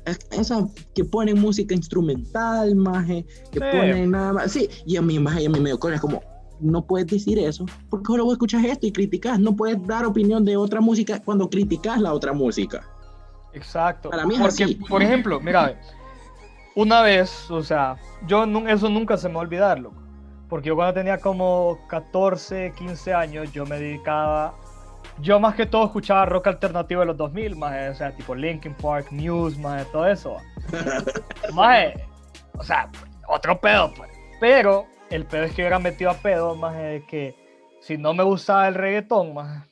es- 0.06 0.18
esa 0.30 0.66
que 0.94 1.04
ponen 1.04 1.40
música 1.40 1.74
instrumental, 1.74 2.74
maje, 2.76 3.26
que 3.50 3.58
Sí. 3.58 3.64
ponen 3.72 4.10
nada 4.12 4.32
más. 4.32 4.52
Sí, 4.52 4.68
y 4.86 4.96
a 4.96 5.02
mí, 5.02 5.18
maje, 5.18 5.46
a 5.46 5.50
mí 5.50 5.58
me 5.60 5.70
dio 5.70 5.78
cola, 5.78 5.96
es 5.96 6.00
como, 6.00 6.22
no 6.60 6.86
puedes 6.86 7.08
decir 7.08 7.38
eso, 7.38 7.66
porque 7.90 8.06
solo 8.06 8.24
vos 8.24 8.34
escuchas 8.34 8.64
esto 8.64 8.86
y 8.86 8.92
criticas, 8.92 9.40
no 9.40 9.56
puedes 9.56 9.84
dar 9.86 10.06
opinión 10.06 10.44
de 10.44 10.56
otra 10.56 10.80
música 10.80 11.20
cuando 11.24 11.50
criticas 11.50 12.00
la 12.00 12.12
otra 12.14 12.32
música. 12.32 12.88
Exacto. 13.54 14.10
Para 14.10 14.26
mí 14.26 14.34
es 14.34 14.40
Porque, 14.40 14.64
así. 14.64 14.74
por 14.74 15.02
ejemplo, 15.02 15.40
mira, 15.40 15.74
una 16.74 17.02
vez, 17.02 17.50
o 17.50 17.62
sea, 17.62 17.96
yo 18.26 18.44
eso 18.68 18.88
nunca 18.88 19.16
se 19.16 19.28
me 19.28 19.34
va 19.34 19.40
a 19.40 19.44
olvidar, 19.44 19.78
loco. 19.78 19.96
Porque 20.48 20.68
yo 20.68 20.76
cuando 20.76 20.94
tenía 20.94 21.18
como 21.18 21.78
14, 21.88 22.72
15 22.76 23.14
años, 23.14 23.52
yo 23.52 23.64
me 23.64 23.78
dedicaba, 23.78 24.54
yo 25.20 25.40
más 25.40 25.54
que 25.54 25.66
todo 25.66 25.86
escuchaba 25.86 26.26
rock 26.26 26.48
alternativo 26.48 27.00
de 27.00 27.06
los 27.06 27.16
2000, 27.16 27.56
más, 27.56 27.90
o 27.90 27.94
sea, 27.94 28.12
tipo 28.12 28.34
Linkin 28.34 28.74
Park, 28.74 29.06
Muse, 29.10 29.58
más, 29.58 29.90
todo 29.90 30.06
eso. 30.06 30.36
Más, 31.52 31.92
o 32.58 32.62
sea, 32.62 32.90
otro 33.28 33.60
pedo, 33.60 33.92
pues. 33.94 34.10
Pero 34.40 34.86
el 35.10 35.24
pedo 35.26 35.44
es 35.44 35.52
que 35.52 35.62
yo 35.62 35.66
era 35.66 35.78
metido 35.78 36.10
a 36.10 36.14
pedo, 36.14 36.54
más 36.54 36.74
de 36.76 37.04
que 37.06 37.34
si 37.80 37.96
no 37.96 38.14
me 38.14 38.24
gustaba 38.24 38.66
el 38.66 38.74
reggaetón, 38.74 39.34
más 39.34 39.66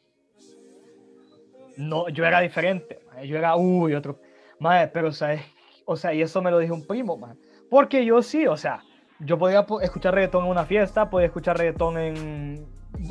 no, 1.76 2.08
yo 2.08 2.24
era 2.24 2.40
diferente, 2.40 3.00
yo 3.24 3.36
era, 3.38 3.56
uy, 3.56 3.94
otro, 3.94 4.20
madre, 4.58 4.88
pero, 4.88 5.12
¿sabes? 5.12 5.42
O 5.84 5.96
sea, 5.96 6.14
y 6.14 6.22
eso 6.22 6.40
me 6.42 6.50
lo 6.50 6.58
dijo 6.58 6.74
un 6.74 6.86
primo, 6.86 7.16
maje, 7.16 7.34
porque 7.70 8.04
yo 8.04 8.22
sí, 8.22 8.46
o 8.46 8.56
sea, 8.56 8.82
yo 9.20 9.38
podía 9.38 9.66
po- 9.66 9.80
escuchar 9.80 10.14
reggaetón 10.14 10.44
en 10.44 10.50
una 10.50 10.64
fiesta, 10.64 11.10
podía 11.10 11.26
escuchar 11.26 11.58
reggaetón 11.58 11.98
en, 11.98 12.66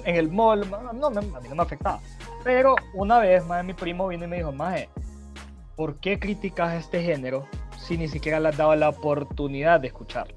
en 0.06 0.16
el 0.16 0.30
mall, 0.32 0.70
ma- 0.70 0.92
no, 0.94 1.08
a 1.08 1.12
mí 1.12 1.50
no 1.50 1.56
me 1.56 1.64
afectaba, 1.64 2.00
pero 2.44 2.76
una 2.94 3.20
vez, 3.20 3.46
más 3.46 3.64
mi 3.66 3.74
primo 3.74 4.08
vino 4.08 4.26
y 4.26 4.28
me 4.28 4.38
dijo, 4.38 4.52
maje, 4.52 4.90
¿por 5.76 6.00
qué 6.00 6.20
criticas 6.20 6.74
este 6.76 7.02
género 7.04 7.48
si 7.78 7.98
ni 7.98 8.08
siquiera 8.08 8.40
le 8.40 8.50
has 8.50 8.58
dado 8.58 8.76
la 8.76 8.90
oportunidad 8.90 9.80
de 9.80 9.88
escucharlo? 9.88 10.36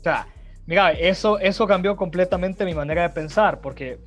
O 0.00 0.02
sea, 0.02 0.28
mira, 0.66 0.92
eso, 0.92 1.38
eso 1.38 1.66
cambió 1.66 1.96
completamente 1.96 2.64
mi 2.64 2.74
manera 2.74 3.02
de 3.02 3.10
pensar, 3.10 3.60
porque 3.60 3.98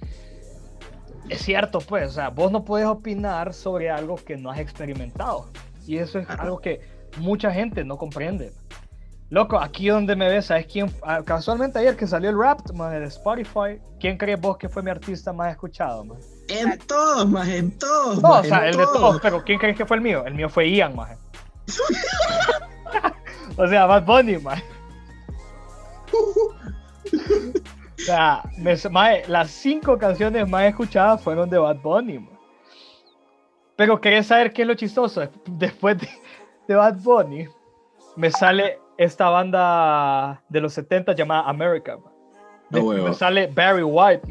es 1.29 1.41
cierto, 1.41 1.79
pues, 1.79 2.09
o 2.09 2.13
sea, 2.13 2.29
vos 2.29 2.51
no 2.51 2.63
puedes 2.65 2.87
opinar 2.87 3.53
sobre 3.53 3.89
algo 3.89 4.15
que 4.15 4.37
no 4.37 4.51
has 4.51 4.59
experimentado. 4.59 5.49
Y 5.85 5.97
eso 5.97 6.19
es 6.19 6.29
algo 6.29 6.59
que 6.59 6.81
mucha 7.17 7.51
gente 7.51 7.83
no 7.83 7.97
comprende. 7.97 8.53
Loco, 9.29 9.57
aquí 9.59 9.87
donde 9.87 10.15
me 10.17 10.27
ves, 10.27 10.47
¿sabes 10.47 10.67
quién? 10.67 10.93
ah, 11.03 11.21
Casualmente 11.23 11.79
ayer 11.79 11.95
que 11.95 12.05
salió 12.05 12.29
el 12.29 12.37
rap 12.37 12.59
maje, 12.73 12.99
de 12.99 13.05
Spotify, 13.05 13.79
¿quién 13.97 14.17
crees 14.17 14.41
vos 14.41 14.57
que 14.57 14.67
fue 14.67 14.83
mi 14.83 14.91
artista 14.91 15.31
más 15.31 15.51
escuchado? 15.51 16.03
maje? 16.03 16.21
En 16.49 16.77
todos, 16.79 17.29
más 17.29 17.47
en 17.47 17.71
todos. 17.79 18.21
No, 18.21 18.39
o 18.39 18.43
sea, 18.43 18.67
el 18.67 18.75
de 18.75 18.83
todos, 18.83 19.21
pero 19.21 19.41
¿quién 19.43 19.57
crees 19.57 19.77
que 19.77 19.85
fue 19.85 19.95
el 19.95 20.03
mío? 20.03 20.25
El 20.25 20.33
mío 20.33 20.49
fue 20.49 20.69
Ian, 20.69 20.97
maje. 20.97 21.15
o 23.57 23.67
sea, 23.67 23.85
Bad 23.85 24.05
Bunny, 24.05 24.37
maje. 24.37 24.65
O 28.01 28.05
sea, 28.05 28.43
me- 28.57 28.75
maje, 28.89 29.23
las 29.27 29.51
cinco 29.51 29.97
canciones 29.97 30.47
más 30.47 30.63
escuchadas 30.65 31.21
fueron 31.21 31.49
de 31.49 31.57
Bad 31.57 31.77
Bunny, 31.77 32.19
maje. 32.19 32.37
Pero 33.75 33.99
¿querés 33.99 34.27
saber 34.27 34.51
qué 34.53 34.63
es 34.63 34.67
lo 34.67 34.73
chistoso? 34.75 35.27
Después 35.45 35.97
de, 35.99 36.09
de 36.67 36.75
Bad 36.75 36.97
Bunny, 37.01 37.47
me 38.15 38.29
sale 38.31 38.79
esta 38.97 39.29
banda 39.29 40.43
de 40.49 40.61
los 40.61 40.73
70 40.73 41.13
llamada 41.13 41.43
America, 41.49 41.97
maje. 41.97 42.15
Después 42.69 42.97
huevo. 42.97 43.09
me 43.09 43.13
sale 43.15 43.47
Barry 43.47 43.83
White. 43.83 44.27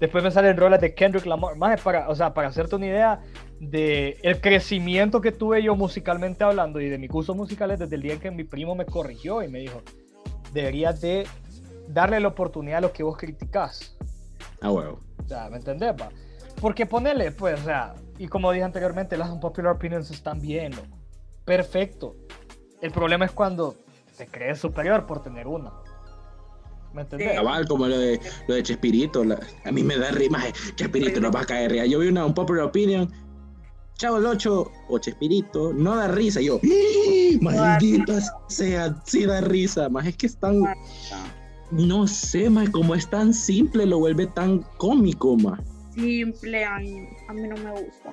Después 0.00 0.22
me 0.22 0.30
salen 0.30 0.56
rolas 0.56 0.80
de 0.80 0.94
Kendrick 0.94 1.26
Lamar. 1.26 1.56
Maje, 1.56 1.82
para, 1.82 2.08
o 2.08 2.14
sea, 2.14 2.32
para 2.32 2.48
hacerte 2.48 2.76
una 2.76 2.86
idea 2.86 3.20
de 3.58 4.16
el 4.22 4.40
crecimiento 4.40 5.20
que 5.20 5.32
tuve 5.32 5.62
yo 5.62 5.74
musicalmente 5.74 6.44
hablando 6.44 6.80
y 6.80 6.88
de 6.88 6.98
mis 6.98 7.10
gustos 7.10 7.34
musicales 7.34 7.78
desde 7.80 7.96
el 7.96 8.02
día 8.02 8.12
en 8.14 8.20
que 8.20 8.30
mi 8.30 8.44
primo 8.44 8.74
me 8.76 8.84
corrigió 8.86 9.42
y 9.42 9.48
me 9.48 9.58
dijo, 9.60 9.82
deberías 10.52 11.00
de 11.00 11.26
darle 11.88 12.20
la 12.20 12.28
oportunidad 12.28 12.78
a 12.78 12.82
lo 12.82 12.92
que 12.92 13.02
vos 13.02 13.16
criticás. 13.16 13.96
Ah, 14.60 14.70
huevo. 14.70 15.00
O 15.24 15.28
sea, 15.28 15.48
¿me 15.50 15.56
entendés, 15.56 15.94
pa? 15.94 16.08
Porque 16.60 16.86
ponele, 16.86 17.30
pues, 17.32 17.60
o 17.60 17.64
sea, 17.64 17.94
y 18.18 18.26
como 18.28 18.50
dije 18.52 18.64
anteriormente, 18.64 19.16
las 19.16 19.30
unpopular 19.30 19.74
opinions 19.74 20.10
están 20.10 20.40
bien, 20.40 20.74
loco. 20.74 20.98
Perfecto. 21.44 22.16
El 22.80 22.90
problema 22.92 23.24
es 23.24 23.32
cuando 23.32 23.74
te 24.16 24.26
crees 24.26 24.58
superior 24.58 25.06
por 25.06 25.22
tener 25.22 25.46
una. 25.46 25.72
¿Me 26.92 27.02
entendés? 27.02 27.30
Sí. 27.30 27.36
Cabal, 27.36 27.68
como 27.68 27.86
lo 27.86 27.98
de, 27.98 28.20
lo 28.48 28.54
de 28.54 28.62
Chespirito. 28.62 29.22
la- 29.24 29.38
a 29.64 29.70
mí 29.70 29.82
me 29.82 29.96
da 29.96 30.10
rima. 30.10 30.42
Chespirito 30.74 31.20
nos 31.20 31.34
va 31.34 31.40
a 31.42 31.44
caer 31.44 31.70
ría. 31.70 31.86
Yo 31.86 31.98
vi 32.00 32.08
una 32.08 32.24
un 32.24 32.34
popular 32.34 32.64
opinion. 32.64 33.12
Chavo 33.94 34.16
el 34.18 34.26
8 34.26 34.70
o 34.88 34.98
Chespirito. 34.98 35.72
No 35.72 35.94
da 35.96 36.08
risa. 36.08 36.40
Yo, 36.40 36.58
¡ih! 36.62 37.38
maldita 37.42 38.18
sea, 38.48 38.96
sí 39.04 39.26
da 39.26 39.40
risa. 39.40 39.88
Más 39.88 40.06
es 40.06 40.16
que 40.16 40.26
es 40.26 40.36
tan. 40.38 40.62
No 41.70 42.06
sé, 42.06 42.48
más 42.48 42.70
como 42.70 42.94
es 42.94 43.08
tan 43.10 43.34
simple, 43.34 43.84
lo 43.86 43.98
vuelve 43.98 44.26
tan 44.26 44.60
cómico, 44.78 45.36
más. 45.36 45.60
Simple, 45.94 46.64
ay, 46.64 47.08
a 47.28 47.32
mí 47.32 47.42
no 47.48 47.56
me 47.56 47.70
gusta. 47.72 48.12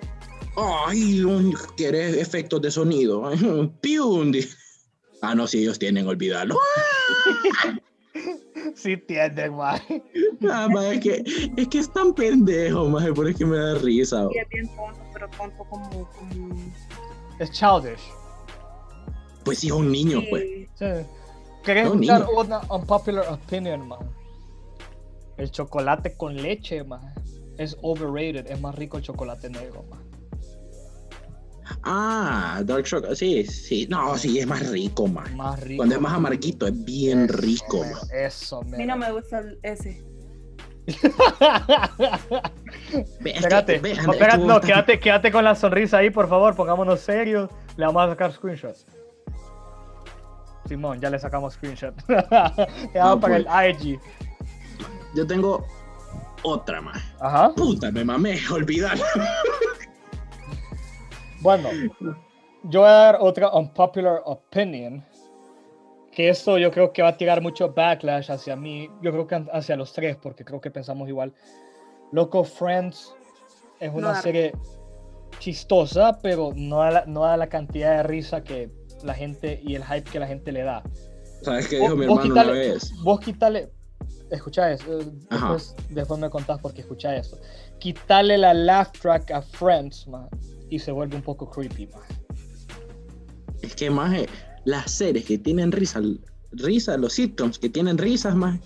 Ay, 0.88 1.24
¿quieres 1.78 2.18
efectos 2.18 2.62
de 2.62 2.72
sonido? 2.72 3.30
¡Pium! 3.82 4.32
di- 4.32 4.48
Ah, 5.22 5.34
no, 5.36 5.48
si 5.48 5.60
ellos 5.60 5.80
tienen, 5.80 6.08
olvídalo. 6.08 6.58
Sí 8.76 8.94
entienden, 8.94 9.56
maje. 9.56 10.02
Ah, 10.50 10.68
ma, 10.70 10.88
es, 10.90 11.00
que, 11.00 11.24
es 11.56 11.68
que 11.68 11.80
es 11.80 11.92
tan 11.94 12.14
pendejo, 12.14 12.90
más 12.90 13.08
por 13.12 13.30
eso 13.30 13.38
que 13.38 13.46
me 13.46 13.58
da 13.58 13.76
risa. 13.76 14.28
Sí, 14.32 14.38
es 14.40 14.50
bien 14.50 14.68
tonto, 14.76 15.00
pero 15.14 15.28
tonto 15.38 15.64
como... 15.70 15.90
como... 16.12 16.56
Es 17.40 17.52
childish. 17.52 18.02
Pues 19.46 19.60
sí, 19.60 19.68
es 19.68 19.74
un 19.74 19.92
niño, 19.92 20.20
Sí. 20.22 20.28
pues. 20.30 20.44
Sí. 20.76 20.86
¿Querés 21.66 21.86
No, 21.86 21.94
escuchar 21.94 22.22
niño. 22.22 22.40
una 22.40 22.62
unpopular 22.70 23.26
opinion, 23.30 23.88
man? 23.88 24.00
El 25.38 25.52
chocolate 25.52 26.16
con 26.16 26.36
leche, 26.36 26.84
man. 26.84 27.14
Es 27.58 27.76
overrated. 27.82 28.48
Es 28.52 28.60
más 28.62 28.76
rico 28.76 28.98
el 28.98 29.04
chocolate 29.04 29.50
negro, 29.50 29.84
man. 29.90 30.04
Ah, 31.84 32.62
Dark 32.64 32.84
Chocolate, 32.86 33.16
sí, 33.16 33.44
sí. 33.46 33.88
No, 33.90 34.16
sí, 34.18 34.38
es 34.40 34.46
más 34.46 34.70
rico, 34.70 35.08
man. 35.08 35.36
Más 35.36 35.60
rico. 35.62 35.78
Cuando 35.78 35.96
es 35.96 36.02
más 36.02 36.14
amarguito, 36.14 36.68
es 36.68 36.86
bien 36.86 37.24
Eso, 37.26 37.38
rico, 37.38 37.80
man. 37.80 37.92
man. 37.94 38.02
Eso, 38.14 38.58
A 38.58 38.62
man. 38.66 38.78
mí 38.80 38.86
no 38.86 38.98
me 38.98 39.12
gusta 39.12 39.40
el- 39.40 39.60
ese. 39.64 40.04
Espérate, 43.26 43.80
ve, 43.80 43.96
no, 43.96 44.14
está- 44.14 44.62
quédate, 44.62 45.00
quédate 45.00 45.32
con 45.32 45.44
la 45.44 45.56
sonrisa 45.56 45.98
ahí, 45.98 46.12
por 46.12 46.30
favor, 46.30 46.56
pongámonos 46.56 47.00
serios. 47.00 47.50
Le 47.78 47.86
vamos 47.86 48.04
a 48.04 48.10
sacar 48.10 48.32
screenshots. 48.32 48.86
Simón, 50.68 51.00
ya 51.00 51.10
le 51.10 51.20
sacamos 51.20 51.54
screenshot. 51.54 51.94
No, 52.94 53.20
para 53.20 53.44
pues. 53.44 53.46
el 53.48 53.88
IG. 53.88 54.00
Yo 55.16 55.26
tengo 55.26 55.66
otra, 56.44 56.82
man. 56.82 57.00
Ajá. 57.20 57.54
Puta, 57.56 57.92
me 57.92 58.04
mamé, 58.04 58.38
olvidar. 58.52 58.98
Bueno, 61.42 61.70
yo 62.64 62.82
voy 62.82 62.90
a 62.90 62.94
dar 62.94 63.18
otra 63.20 63.50
unpopular 63.52 64.22
opinion. 64.26 65.04
Que 66.12 66.30
esto 66.30 66.58
yo 66.58 66.72
creo 66.72 66.94
que 66.94 67.02
va 67.02 67.10
a 67.10 67.18
tirar 67.18 67.42
mucho 67.42 67.74
backlash 67.74 68.32
hacia 68.32 68.56
mí. 68.56 68.90
Yo 69.02 69.12
creo 69.12 69.28
que 69.28 69.46
hacia 69.52 69.76
los 69.76 69.92
tres, 69.92 70.16
porque 70.16 70.46
creo 70.46 70.62
que 70.62 70.72
pensamos 70.72 71.10
igual. 71.10 71.34
Loco, 72.12 72.44
Friends 72.44 73.14
es 73.80 73.94
una 73.94 74.16
serie 74.22 74.54
chistosa, 75.40 76.18
pero 76.22 76.52
no 76.56 76.78
da, 76.78 76.92
la, 76.92 77.06
no 77.06 77.24
da 77.24 77.36
la 77.36 77.48
cantidad 77.48 77.98
de 77.98 78.04
risa 78.04 78.44
que 78.44 78.72
la 79.06 79.14
gente 79.14 79.62
y 79.64 79.76
el 79.76 79.84
hype 79.84 80.04
que 80.10 80.20
la 80.20 80.28
gente 80.28 80.52
le 80.52 80.64
da. 80.64 80.84
¿Sabes 81.42 81.68
qué 81.68 81.80
Vos- 81.80 81.90
dijo 81.90 81.96
mi 81.98 82.06
hermano 82.06 82.22
una 82.22 82.44
quítale- 82.44 82.52
vez? 82.54 82.92
Vos 83.04 83.20
quítale. 83.20 83.70
Escucha 84.32 84.72
eso. 84.72 85.00
eh. 85.00 85.06
Después, 85.30 85.76
después 85.90 86.20
me 86.20 86.30
contás 86.30 86.60
porque 86.60 86.82
escucha 86.82 87.16
esto. 87.16 87.38
Quítale 87.80 88.38
la 88.38 88.54
laugh 88.54 88.92
track 89.00 89.32
a 89.32 89.42
Friends, 89.42 90.08
man, 90.08 90.28
y 90.70 90.80
se 90.80 90.92
vuelve 90.92 91.16
un 91.16 91.22
poco 91.22 91.50
creepy, 91.50 91.88
man. 91.88 92.02
Es 93.62 93.76
que 93.76 93.90
más 93.90 94.16
las 94.66 94.92
series 94.92 95.26
que 95.26 95.38
tienen 95.38 95.72
risa, 95.72 96.02
risa, 96.52 96.98
los 96.98 97.14
sitcoms 97.14 97.60
que 97.60 97.70
tienen 97.70 97.98
risas 97.98 98.36
más, 98.36 98.60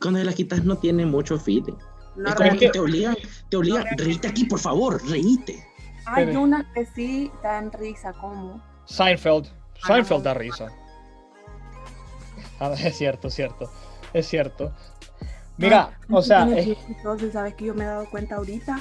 cuando 0.00 0.22
las 0.24 0.34
quitas 0.34 0.64
no 0.64 0.76
tienen 0.76 1.08
mucho 1.10 1.38
feeling. 1.38 1.74
No 2.16 2.28
es 2.30 2.34
como 2.34 2.58
que 2.58 2.70
te 2.70 2.78
obligan, 2.80 3.16
te 3.50 3.56
obligan, 3.58 3.84
reíte 3.98 4.26
aquí 4.28 4.44
por 4.44 4.58
favor, 4.58 5.00
reíte. 5.08 5.62
Hay 6.06 6.34
unas 6.34 6.64
que 6.74 6.86
sí 6.86 7.30
dan 7.42 7.70
risa, 7.72 8.12
como... 8.14 8.62
Seinfeld. 8.86 9.48
Ah, 9.82 9.86
Seinfeld 9.88 10.22
da 10.24 10.34
risa. 10.34 10.68
Ah, 12.58 12.72
es 12.72 12.96
cierto, 12.96 13.28
cierto. 13.28 13.70
Es 14.14 14.26
cierto. 14.28 14.72
Mira, 15.58 15.98
No, 16.08 16.18
o 16.18 16.22
sea, 16.22 16.48
es- 16.56 16.64
chistoso, 16.86 17.26
y 17.26 17.30
sabes 17.30 17.54
que 17.54 17.66
yo 17.66 17.74
me 17.74 17.84
he 17.84 17.86
dado 17.86 18.08
cuenta 18.10 18.36
ahorita 18.36 18.78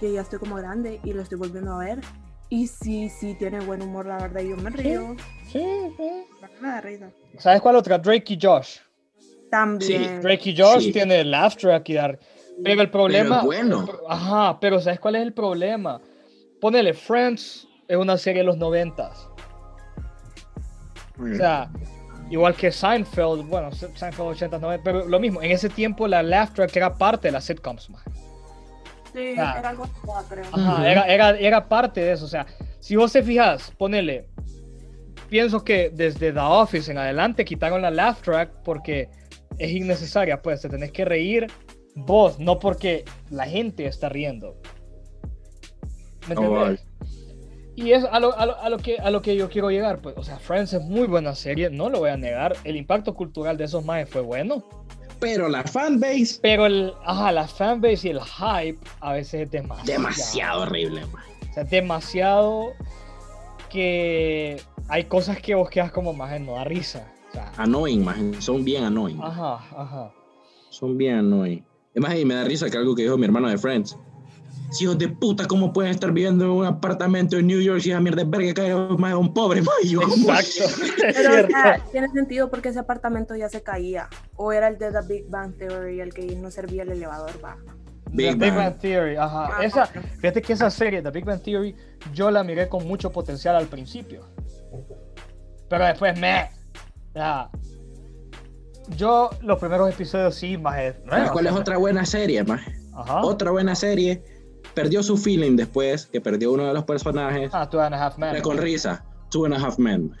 que 0.00 0.12
ya 0.12 0.22
estoy 0.22 0.38
como 0.40 0.56
grande 0.56 1.00
y 1.04 1.12
lo 1.12 1.22
estoy 1.22 1.38
volviendo 1.38 1.74
a 1.74 1.78
ver. 1.78 2.00
Y 2.48 2.66
sí, 2.66 3.08
sí, 3.08 3.34
tiene 3.34 3.60
buen 3.60 3.82
humor, 3.82 4.06
la 4.06 4.16
verdad, 4.18 4.40
y 4.40 4.50
yo 4.50 4.56
me 4.56 4.70
río. 4.70 5.14
sí, 5.48 5.64
sí. 5.96 6.24
Me 6.60 6.68
da 6.68 6.80
risa. 6.80 7.10
¿Sabes 7.38 7.60
cuál 7.60 7.76
otra? 7.76 7.98
Drake 7.98 8.34
y 8.34 8.38
Josh. 8.40 8.78
También. 9.50 10.20
Drake 10.20 10.50
y 10.50 10.56
Josh 10.56 10.84
Sí. 10.86 10.92
tiene 10.92 11.22
laugh 11.24 11.54
track 11.56 11.88
y 11.88 11.94
dar. 11.94 12.18
Pero 12.64 12.82
el 12.82 12.90
problema. 12.90 13.42
Pero 13.42 13.52
es 13.52 13.68
bueno. 13.68 13.86
Ajá, 14.08 14.58
pero 14.60 14.80
¿sabes 14.80 14.98
cuál 14.98 15.16
es 15.16 15.22
el 15.22 15.32
problema? 15.32 16.00
Ponele, 16.60 16.94
Friends 16.94 17.68
es 17.86 17.96
una 17.96 18.16
serie 18.16 18.40
de 18.42 18.46
los 18.46 18.56
noventas. 18.56 19.28
O 21.18 21.36
sea, 21.36 21.70
igual 22.30 22.54
que 22.54 22.70
Seinfeld, 22.72 23.46
bueno, 23.48 23.72
Seinfeld 23.72 24.20
80, 24.28 24.58
90, 24.58 24.84
pero 24.84 25.06
lo 25.08 25.18
mismo, 25.20 25.42
en 25.42 25.50
ese 25.50 25.68
tiempo 25.68 26.06
la 26.08 26.22
laugh 26.22 26.52
track 26.52 26.74
era 26.76 26.94
parte 26.94 27.28
de 27.28 27.32
las 27.32 27.44
sitcoms, 27.44 27.88
man. 27.90 28.02
Sí, 29.12 29.34
Ah. 29.38 29.56
era 29.58 29.68
algo 29.70 29.86
creo. 30.28 30.44
Ajá, 30.52 30.90
era, 30.90 31.02
era, 31.06 31.30
era 31.38 31.68
parte 31.68 32.00
de 32.02 32.12
eso. 32.12 32.26
O 32.26 32.28
sea, 32.28 32.46
si 32.80 32.96
vos 32.96 33.12
te 33.12 33.22
fijas, 33.22 33.72
ponele. 33.78 34.28
Pienso 35.30 35.64
que 35.64 35.90
desde 35.92 36.32
The 36.32 36.38
Office 36.38 36.90
en 36.90 36.98
adelante 36.98 37.44
quitaron 37.44 37.80
la 37.82 37.90
laugh 37.90 38.20
track 38.20 38.50
porque 38.62 39.08
es 39.58 39.70
innecesaria. 39.72 40.42
Pues 40.42 40.60
te 40.60 40.68
tenés 40.68 40.92
que 40.92 41.04
reír 41.06 41.46
vos, 41.94 42.38
no 42.38 42.58
porque 42.58 43.04
la 43.30 43.46
gente 43.46 43.86
está 43.86 44.08
riendo. 44.10 44.54
¿Me 46.28 46.34
Oh? 46.36 46.74
Y 47.76 47.92
es 47.92 48.04
a 48.04 48.18
lo, 48.20 48.36
a, 48.38 48.46
lo, 48.46 48.58
a 48.58 48.68
lo 48.70 48.78
que, 48.78 48.96
a 48.98 49.10
lo 49.10 49.20
que 49.22 49.36
yo 49.36 49.48
quiero 49.50 49.70
llegar. 49.70 50.00
Pues, 50.00 50.16
o 50.16 50.22
sea, 50.24 50.38
Friends 50.38 50.72
es 50.72 50.82
muy 50.82 51.06
buena 51.06 51.34
serie, 51.34 51.68
no 51.70 51.90
lo 51.90 51.98
voy 52.00 52.10
a 52.10 52.16
negar. 52.16 52.56
El 52.64 52.76
impacto 52.76 53.14
cultural 53.14 53.56
de 53.58 53.64
esos 53.64 53.84
maes 53.84 54.08
fue 54.08 54.22
bueno. 54.22 54.64
Pero 55.20 55.48
la 55.48 55.62
fanbase, 55.62 56.38
Pero 56.42 56.66
el, 56.66 56.92
ajá, 57.04 57.32
la 57.32 57.46
fanbase 57.48 58.08
y 58.08 58.10
el 58.10 58.20
hype 58.20 58.78
a 59.00 59.12
veces 59.12 59.42
es 59.42 59.50
demasiado. 59.50 59.86
demasiado 59.92 60.62
horrible, 60.62 61.02
man. 61.06 61.22
O 61.50 61.54
sea, 61.54 61.64
demasiado 61.64 62.72
que 63.70 64.60
hay 64.88 65.04
cosas 65.04 65.40
que 65.40 65.54
vos 65.54 65.70
quedas 65.70 65.90
como 65.92 66.12
más 66.12 66.38
no 66.40 66.54
da 66.54 66.64
risa. 66.64 67.12
O 67.30 67.32
sea, 67.32 67.52
Annoying, 67.56 68.04
man. 68.04 68.34
Son 68.40 68.64
bien 68.64 68.84
annoying. 68.84 69.20
ajá, 69.22 69.54
ajá. 69.76 70.12
Son 70.70 70.96
bien 70.96 71.16
annoying. 71.16 71.64
Es 71.94 72.02
más, 72.02 72.14
y 72.14 72.24
me 72.24 72.34
da 72.34 72.44
risa 72.44 72.68
que 72.70 72.76
algo 72.76 72.94
que 72.94 73.02
dijo 73.02 73.16
mi 73.16 73.24
hermano 73.24 73.48
de 73.48 73.56
Friends. 73.56 73.98
Hijos 74.80 74.98
de 74.98 75.08
puta, 75.08 75.46
¿cómo 75.46 75.72
pueden 75.72 75.92
estar 75.92 76.12
viviendo 76.12 76.44
en 76.44 76.50
un 76.50 76.66
apartamento 76.66 77.38
en 77.38 77.46
New 77.46 77.60
York 77.60 77.80
si 77.80 77.90
esa 77.90 78.00
mierda 78.00 78.24
de 78.24 78.30
verga 78.30 78.54
cae 78.54 78.74
más 78.74 79.12
a 79.12 79.16
un 79.16 79.32
pobre, 79.32 79.62
man? 79.62 79.74
Y 79.82 79.90
yo, 79.90 80.02
Exacto. 80.02 80.84
Es 81.06 81.16
Pero 81.16 81.46
o 81.46 81.48
sea, 81.48 81.84
tiene 81.92 82.08
sentido 82.08 82.50
porque 82.50 82.70
ese 82.70 82.78
apartamento 82.78 83.34
ya 83.36 83.48
se 83.48 83.62
caía. 83.62 84.08
O 84.36 84.52
era 84.52 84.68
el 84.68 84.78
de 84.78 84.92
The 84.92 85.00
Big 85.06 85.28
Bang 85.28 85.56
Theory, 85.56 86.00
el 86.00 86.12
que 86.12 86.34
no 86.36 86.50
servía 86.50 86.82
el 86.82 86.90
elevador, 86.90 87.32
va. 87.42 87.56
The 88.04 88.10
Big 88.10 88.36
Big 88.38 88.54
Bang. 88.54 88.78
Theory, 88.78 89.16
ajá. 89.16 89.56
Ah, 89.56 89.64
Esa, 89.64 89.86
fíjate 89.86 90.42
que 90.42 90.52
esa 90.52 90.70
serie, 90.70 91.02
The 91.02 91.10
Big 91.10 91.24
Bang 91.24 91.42
Theory, 91.42 91.74
yo 92.12 92.30
la 92.30 92.42
miré 92.44 92.68
con 92.68 92.86
mucho 92.86 93.10
potencial 93.10 93.56
al 93.56 93.66
principio. 93.66 94.22
Pero 95.68 95.84
después 95.84 96.18
me. 96.18 96.50
Ya. 97.14 97.50
Yo, 98.96 99.30
los 99.42 99.58
primeros 99.58 99.90
episodios 99.90 100.34
sí, 100.34 100.56
más 100.56 100.78
es. 100.78 100.96
¿Sabes 101.08 101.30
¿Cuál 101.30 101.46
es 101.46 101.52
otra 101.52 101.76
buena 101.76 102.06
serie? 102.06 102.44
Ajá. 102.94 103.22
Otra 103.22 103.50
buena 103.50 103.74
serie. 103.74 104.22
Perdió 104.74 105.02
su 105.02 105.16
feeling 105.16 105.56
después, 105.56 106.06
que 106.06 106.20
perdió 106.20 106.52
uno 106.52 106.66
de 106.66 106.74
los 106.74 106.84
personajes. 106.84 107.50
Ah, 107.52 107.68
Two 107.68 107.80
and 107.80 107.94
a 107.94 108.06
Half 108.06 108.18
Men. 108.18 108.30
Pero 108.32 108.42
con 108.42 108.58
risa. 108.58 109.04
Two 109.30 109.44
and 109.46 109.54
a 109.54 109.58
Half 109.58 109.78
Men. 109.78 110.12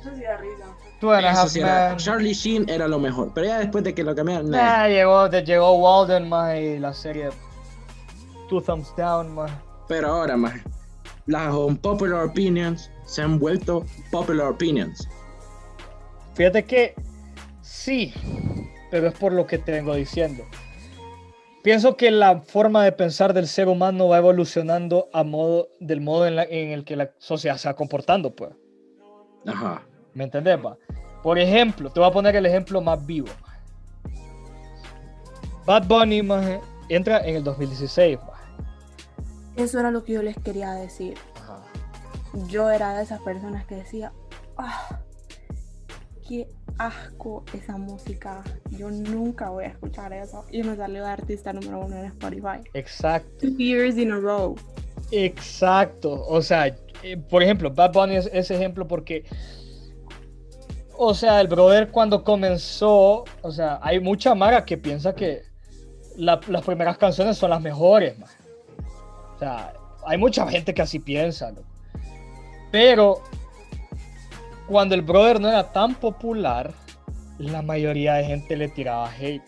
Eso 0.00 0.10
sí 0.14 0.22
da 0.22 0.36
risa. 0.36 0.66
Two 1.00 1.12
and 1.12 1.24
a 1.26 1.30
Eso 1.32 1.40
Half 1.40 1.48
sí 1.50 1.60
era- 1.60 1.88
Men. 1.90 1.96
Charlie 1.98 2.32
Sheen 2.34 2.68
era 2.68 2.86
lo 2.88 2.98
mejor. 2.98 3.32
Pero 3.34 3.46
ya 3.46 3.58
después 3.58 3.82
de 3.84 3.94
que 3.94 4.04
lo 4.04 4.14
cambiaron, 4.14 4.50
nah. 4.50 4.62
Nah, 4.82 4.88
llegó, 4.88 5.30
te 5.30 5.42
llegó 5.42 5.72
Walden, 5.78 6.28
más 6.28 6.56
y 6.58 6.78
la 6.78 6.92
serie 6.92 7.30
Two 8.48 8.60
Thumbs 8.60 8.92
Down, 8.96 9.34
más. 9.34 9.50
Pero 9.88 10.08
ahora, 10.08 10.36
más. 10.36 10.54
Las 11.26 11.54
unpopular 11.54 12.24
opinions 12.24 12.90
se 13.06 13.22
han 13.22 13.38
vuelto 13.38 13.84
popular 14.10 14.48
opinions. 14.48 15.08
Fíjate 16.34 16.64
que 16.64 16.94
sí, 17.62 18.12
pero 18.90 19.08
es 19.08 19.14
por 19.14 19.32
lo 19.32 19.46
que 19.46 19.58
te 19.58 19.72
vengo 19.72 19.94
diciendo. 19.94 20.44
Pienso 21.62 21.96
que 21.96 22.10
la 22.10 22.40
forma 22.40 22.82
de 22.84 22.92
pensar 22.92 23.34
del 23.34 23.46
ser 23.46 23.68
humano 23.68 24.08
va 24.08 24.16
evolucionando 24.18 25.08
a 25.12 25.24
modo 25.24 25.68
del 25.78 26.00
modo 26.00 26.26
en, 26.26 26.36
la- 26.36 26.44
en 26.44 26.70
el 26.70 26.84
que 26.84 26.96
la 26.96 27.10
sociedad 27.18 27.56
se 27.58 27.68
va 27.68 27.74
comportando, 27.76 28.34
pues. 28.34 28.50
Ajá. 29.46 29.82
¿Me 30.14 30.24
entendés, 30.24 30.58
pa? 30.58 30.76
Por 31.22 31.38
ejemplo, 31.38 31.90
te 31.90 32.00
voy 32.00 32.08
a 32.08 32.12
poner 32.12 32.34
el 32.36 32.46
ejemplo 32.46 32.80
más 32.80 33.04
vivo. 33.04 33.28
Bad 35.66 35.86
Bunny, 35.86 36.22
maje, 36.22 36.60
entra 36.88 37.18
en 37.26 37.36
el 37.36 37.44
2016, 37.44 38.18
maje. 38.26 38.42
Eso 39.56 39.78
era 39.78 39.90
lo 39.90 40.02
que 40.02 40.14
yo 40.14 40.22
les 40.22 40.36
quería 40.38 40.72
decir. 40.72 41.14
Ajá. 41.36 41.60
Yo 42.48 42.70
era 42.70 42.94
de 42.94 43.02
esas 43.02 43.20
personas 43.20 43.66
que 43.66 43.76
decía, 43.76 44.12
ah, 44.56 45.00
qué 46.26 46.48
asco 46.80 47.44
esa 47.52 47.76
música. 47.76 48.42
Yo 48.70 48.90
nunca 48.90 49.50
voy 49.50 49.64
a 49.64 49.68
escuchar 49.68 50.12
eso. 50.12 50.44
Y 50.50 50.62
me 50.62 50.76
salió 50.76 51.04
de 51.04 51.10
artista 51.10 51.52
número 51.52 51.80
uno 51.84 51.96
en 51.96 52.06
Spotify. 52.06 52.60
Exacto. 52.74 53.30
Two 53.40 53.56
years 53.58 53.96
in 53.98 54.10
a 54.12 54.16
row. 54.18 54.56
Exacto. 55.12 56.24
O 56.26 56.40
sea, 56.40 56.74
eh, 57.02 57.16
por 57.16 57.42
ejemplo, 57.42 57.70
Bad 57.70 57.92
Bunny 57.92 58.16
es 58.16 58.30
ese 58.32 58.54
ejemplo 58.54 58.86
porque, 58.88 59.24
o 60.96 61.12
sea, 61.14 61.40
el 61.40 61.48
brother 61.48 61.90
cuando 61.90 62.24
comenzó, 62.24 63.24
o 63.42 63.52
sea, 63.52 63.78
hay 63.82 64.00
mucha 64.00 64.34
mara 64.34 64.64
que 64.64 64.78
piensa 64.78 65.14
que 65.14 65.42
la- 66.16 66.40
las 66.48 66.62
primeras 66.64 66.96
canciones 66.98 67.36
son 67.36 67.50
las 67.50 67.60
mejores, 67.60 68.18
man. 68.18 68.28
O 69.36 69.38
sea, 69.38 69.72
hay 70.06 70.16
mucha 70.18 70.46
gente 70.48 70.72
que 70.74 70.82
así 70.82 70.98
piensa. 70.98 71.52
Pero 72.70 73.22
cuando 74.70 74.94
el 74.94 75.02
brother 75.02 75.40
no 75.40 75.48
era 75.48 75.72
tan 75.72 75.94
popular, 75.96 76.72
la 77.38 77.60
mayoría 77.60 78.14
de 78.14 78.24
gente 78.24 78.56
le 78.56 78.68
tiraba 78.68 79.10
hate. 79.10 79.42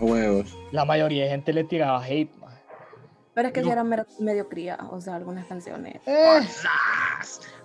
Huevos. 0.00 0.56
La 0.72 0.84
mayoría 0.84 1.24
de 1.24 1.30
gente 1.30 1.52
le 1.52 1.64
tiraba 1.64 2.02
hate, 2.04 2.32
man. 2.38 2.52
Pero 3.34 3.48
es 3.48 3.54
que 3.54 3.60
No. 3.60 3.66
sí 3.66 3.72
era 3.72 3.82
mer- 3.84 4.06
medio 4.20 4.48
cría, 4.48 4.78
o 4.90 5.00
sea, 5.00 5.16
algunas 5.16 5.46
canciones. 5.46 5.96
Eh, 6.06 6.40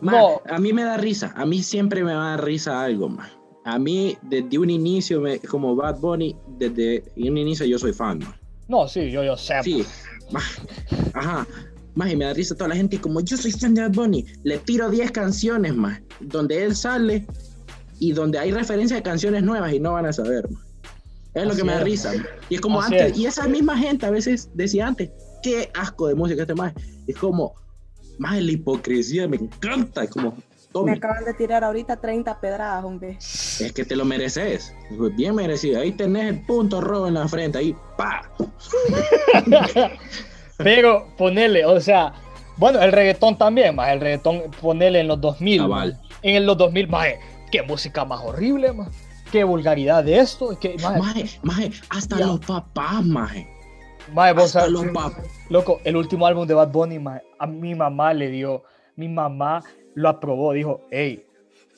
Ma, 0.02 0.12
No. 0.14 0.42
A 0.50 0.58
mí 0.58 0.74
me 0.74 0.84
da 0.84 0.98
risa. 0.98 1.34
A 1.36 1.46
mí 1.46 1.62
siempre 1.62 2.04
me 2.04 2.14
va 2.14 2.28
a 2.28 2.30
dar 2.38 2.44
risa 2.46 2.82
algo, 2.82 3.10
más. 3.10 3.30
A 3.66 3.78
mí, 3.78 4.18
desde 4.24 4.58
un 4.58 4.70
inicio, 4.70 5.22
me- 5.22 5.40
como 5.40 5.76
Bad 5.76 6.00
Bunny, 6.00 6.36
desde 6.58 7.04
un 7.18 7.38
inicio 7.38 7.66
yo 7.68 7.78
soy 7.78 7.94
fan, 7.94 8.20
ma. 8.20 8.36
no, 8.68 8.88
sí, 8.88 9.12
yo, 9.12 9.24
yo 9.24 9.36
sé. 9.38 9.62
Sí. 9.64 9.86
Ajá. 11.14 11.46
Más 12.00 12.12
y 12.12 12.16
me 12.16 12.24
da 12.24 12.34
risa 12.34 12.56
toda 12.56 12.70
la 12.70 12.76
gente 12.78 12.96
y 12.96 13.00
como 13.00 13.20
yo 13.20 13.36
soy 13.36 13.52
fan 13.52 13.74
de 13.74 13.82
Bad 13.82 13.92
Bunny, 13.92 14.26
le 14.44 14.58
tiro 14.60 14.90
10 14.90 15.12
canciones 15.12 15.76
más, 15.76 16.00
donde 16.22 16.64
él 16.64 16.74
sale 16.74 17.26
y 18.00 18.14
donde 18.14 18.40
hay 18.40 18.52
referencia 18.52 18.96
a 18.98 19.04
canciones 19.04 19.44
nuevas 19.44 19.74
y 19.74 19.82
no 19.82 19.92
van 19.94 20.06
a 20.06 20.14
saber. 20.14 20.50
ma. 20.50 20.60
Es 21.34 21.44
lo 21.44 21.50
Así 21.50 21.58
que 21.60 21.64
me 21.66 21.74
da 21.74 21.80
es. 21.80 21.84
risa. 21.84 22.14
ma. 22.16 22.24
Y 22.48 22.56
es 22.56 22.62
como 22.62 22.82
Así 22.82 22.94
antes, 22.96 23.12
es. 23.12 23.18
y 23.18 23.26
esa 23.26 23.48
misma 23.50 23.78
gente 23.78 24.06
a 24.06 24.12
veces 24.12 24.50
decía 24.54 24.88
antes, 24.88 25.10
qué 25.44 25.70
asco 25.74 26.08
de 26.08 26.16
música 26.16 26.44
este 26.44 26.56
más. 26.56 26.74
Es 27.06 27.18
como, 27.18 27.54
más 28.18 28.42
la 28.42 28.50
hipocresía 28.52 29.28
me 29.28 29.36
encanta. 29.36 30.06
Es 30.06 30.10
como, 30.10 30.38
Me 30.86 30.94
acaban 30.94 31.26
de 31.26 31.34
tirar 31.34 31.66
ahorita 31.66 31.98
30 31.98 32.40
pedradas, 32.40 32.86
hombre. 32.86 33.18
es 33.20 33.72
que 33.74 33.84
te 33.84 33.98
lo 33.98 34.06
mereces. 34.06 34.74
Pues 34.98 35.14
Bien 35.18 35.36
merecido. 35.36 35.82
Ahí 35.82 35.92
tenés 35.92 36.30
el 36.30 36.46
punto 36.46 36.80
rojo 36.80 37.08
en 37.10 37.16
la 37.16 37.28
frente. 37.28 37.58
Ahí, 37.58 37.76
pa. 37.98 38.32
Pero 40.64 41.08
ponele, 41.18 41.66
o 41.66 41.80
sea, 41.80 42.14
bueno, 42.58 42.80
el 42.82 42.92
reggaetón 42.92 43.38
también, 43.38 43.76
más 43.76 43.90
el 43.92 44.02
reggaetón, 44.02 44.44
ponele 44.62 45.00
en 45.00 45.08
los 45.08 45.20
2000. 45.22 45.62
Cabal. 45.62 45.94
ma. 46.02 46.10
En 46.22 46.46
los 46.46 46.58
2000, 46.58 46.88
más 46.90 47.08
qué 47.52 47.62
música 47.64 48.04
más 48.06 48.22
horrible, 48.24 48.72
ma. 48.74 48.90
Qué 49.32 49.44
vulgaridad 49.44 50.04
de 50.04 50.18
esto, 50.20 50.58
qué, 50.60 50.76
maje, 51.44 51.72
hasta 51.90 52.18
Ya. 52.18 52.26
los 52.26 52.40
papás, 52.40 53.06
maje. 53.06 53.48
maje, 54.14 54.34
vos 54.34 54.44
Hasta 54.46 54.60
sabes- 54.62 54.72
los 54.74 54.86
papás. 54.88 55.24
loco, 55.50 55.80
el 55.84 55.96
último 55.96 56.26
álbum 56.26 56.48
de 56.48 56.56
Bad 56.56 56.70
Bunny, 56.72 56.98
maje, 57.00 57.22
a 57.38 57.46
mi 57.46 57.76
mamá 57.76 58.14
le 58.14 58.30
dio, 58.30 58.64
mi 58.96 59.08
mamá 59.08 59.64
lo 59.94 60.10
aprobó, 60.10 60.52
dijo, 60.54 60.82
hey, 60.92 61.26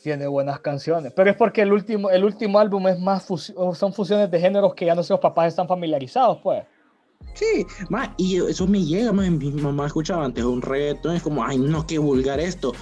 tiene 0.02 0.26
buenas 0.28 0.60
canciones, 0.62 1.12
pero 1.14 1.30
es 1.30 1.36
porque 1.36 1.62
el 1.62 1.72
último, 1.74 2.10
el 2.10 2.24
último 2.24 2.58
álbum 2.58 2.88
es 2.88 2.98
más, 3.00 3.28
fusi- 3.30 3.54
son 3.76 3.94
fusiones 3.94 4.32
de 4.32 4.40
géneros 4.40 4.74
que 4.74 4.86
ya 4.86 4.96
no 4.96 5.04
sé, 5.04 5.14
los 5.14 5.20
papás 5.20 5.50
están 5.50 5.68
familiarizados, 5.68 6.40
pues. 6.42 6.64
Sí, 7.34 7.66
ma, 7.90 8.14
y 8.18 8.38
eso 8.38 8.68
me 8.68 8.84
llega, 8.84 9.12
ma, 9.12 9.24
mi 9.30 9.52
mamá 9.52 9.88
escuchaba 9.88 10.26
antes 10.26 10.44
un 10.44 10.62
reggaetón, 10.62 11.16
es 11.16 11.24
como, 11.24 11.44
ay, 11.44 11.58
no, 11.58 11.86
qué 11.88 11.98
vulgar 11.98 12.40
esto. 12.40 12.74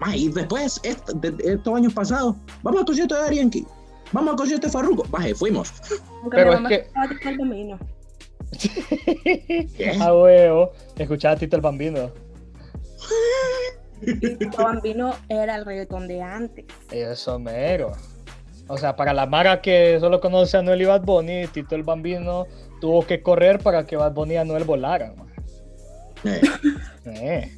Ma, 0.00 0.16
y 0.16 0.28
después, 0.28 0.80
de, 1.16 1.30
de 1.30 1.52
estos 1.54 1.74
años 1.76 1.92
pasados, 1.92 2.36
vamos 2.62 2.80
al 2.80 2.86
concierto 2.86 3.14
de 3.16 3.22
Arianki, 3.26 3.66
vamos 4.12 4.30
al 4.30 4.36
concierto 4.36 4.66
de 4.68 4.72
Farruko, 4.72 5.04
baje, 5.10 5.34
fuimos. 5.34 5.72
Pero 6.30 6.54
es 6.54 6.60
que- 6.68 6.74
escuchaba 6.76 7.08
Tito 7.08 7.28
el 7.28 7.38
Bambino. 7.38 7.78
A 10.00 10.14
huevo, 10.14 10.72
escuchaba 10.96 11.34
a 11.34 11.38
Tito 11.38 11.56
el 11.56 11.62
Bambino. 11.62 12.10
Tito 14.38 14.62
Bambino 14.64 15.14
era 15.28 15.56
el 15.56 15.64
reggaetón 15.64 16.08
de 16.08 16.22
antes. 16.22 16.64
Eso 16.90 17.38
mero. 17.38 17.92
O 18.68 18.78
sea, 18.78 18.94
para 18.96 19.12
la 19.12 19.26
Mara 19.26 19.60
que 19.60 19.98
solo 20.00 20.20
conoce 20.20 20.56
a 20.56 20.62
Noel 20.62 20.82
y 20.82 20.84
Bad 20.86 21.02
Bunny, 21.02 21.46
Tito 21.48 21.74
el 21.74 21.82
Bambino 21.82 22.46
tuvo 22.80 23.06
que 23.06 23.22
correr 23.22 23.58
para 23.58 23.86
que 23.86 23.96
Bad 23.96 24.12
Bunny 24.12 24.34
y 24.34 24.36
Anuel 24.38 24.64
volaran. 24.64 25.14
Eh, 26.24 26.40
Eh, 27.04 27.50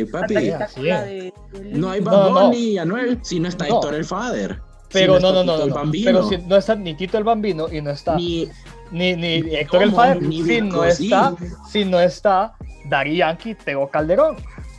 eh, 0.00 0.06
papi, 0.10 0.34
de- 0.34 1.32
no 1.72 1.90
hay 1.90 2.00
No, 2.00 2.10
Bad 2.10 2.30
no. 2.30 2.40
Bunny 2.46 2.56
y 2.70 2.78
Anuel 2.78 3.18
si 3.22 3.38
no 3.38 3.48
está 3.48 3.66
No. 3.68 3.76
Héctor 3.76 3.94
el 3.94 4.04
Father. 4.04 4.60
si 4.88 4.88
Pero 4.92 5.20
no, 5.20 5.28
está 5.28 5.32
no, 5.32 5.44
no, 5.44 5.58
no, 5.58 5.66
no. 5.66 5.74
Bambino, 5.74 6.04
Pero 6.06 6.28
si 6.28 6.36
no 6.38 6.56
está 6.56 6.74
ni 6.74 6.94
Tito 6.94 7.18
el 7.18 7.24
Bambino 7.24 7.72
y 7.72 7.80
no 7.80 7.90
está 7.90 8.16
ni, 8.16 8.48
Ni, 8.90 9.14
ni 9.16 9.34
Héctor 9.54 9.82
el. 9.84 9.92
Fader, 9.92 10.22
Ni 10.22 10.42
si 10.42 10.60
no 10.60 10.66
Vico, 10.82 10.90
sí. 10.90 11.04
está, 11.04 11.34
si 11.70 11.84
no 11.84 12.00
está 12.00 12.54
Dari 12.88 13.16
Yankee, 13.18 13.54
Tego 13.54 13.88
Calderón. 13.88 14.36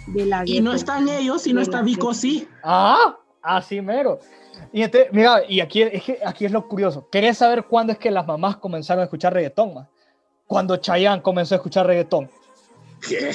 De 0.08 0.26
la 0.26 0.44
Y 0.46 0.62
no 0.62 0.74
están 0.74 1.10
ellos, 1.10 1.48
y 1.48 1.54
no 1.54 1.62
está 1.62 1.82
Vico, 1.82 2.14
sí. 2.14 2.48
Ah, 2.64 3.16
así 3.42 3.82
mero. 3.82 4.20
Y 4.76 4.82
este, 4.82 5.08
mira, 5.14 5.42
y 5.48 5.62
aquí 5.62 5.84
es, 5.84 6.04
que 6.04 6.20
aquí 6.26 6.44
es 6.44 6.52
lo 6.52 6.68
curioso. 6.68 7.08
¿Querés 7.10 7.38
saber 7.38 7.64
cuándo 7.64 7.94
es 7.94 7.98
que 7.98 8.12
las 8.12 8.28
mamás 8.28 8.58
comenzaron 8.58 9.00
a 9.00 9.04
escuchar 9.06 9.34
reggaetón? 9.34 9.74
ma? 9.74 9.90
Cuando 10.46 10.76
Chayanne 10.76 11.22
comenzó 11.22 11.56
a 11.56 11.60
escuchar 11.60 11.88
reggaetón. 11.88 12.30
¿Qué? 13.08 13.32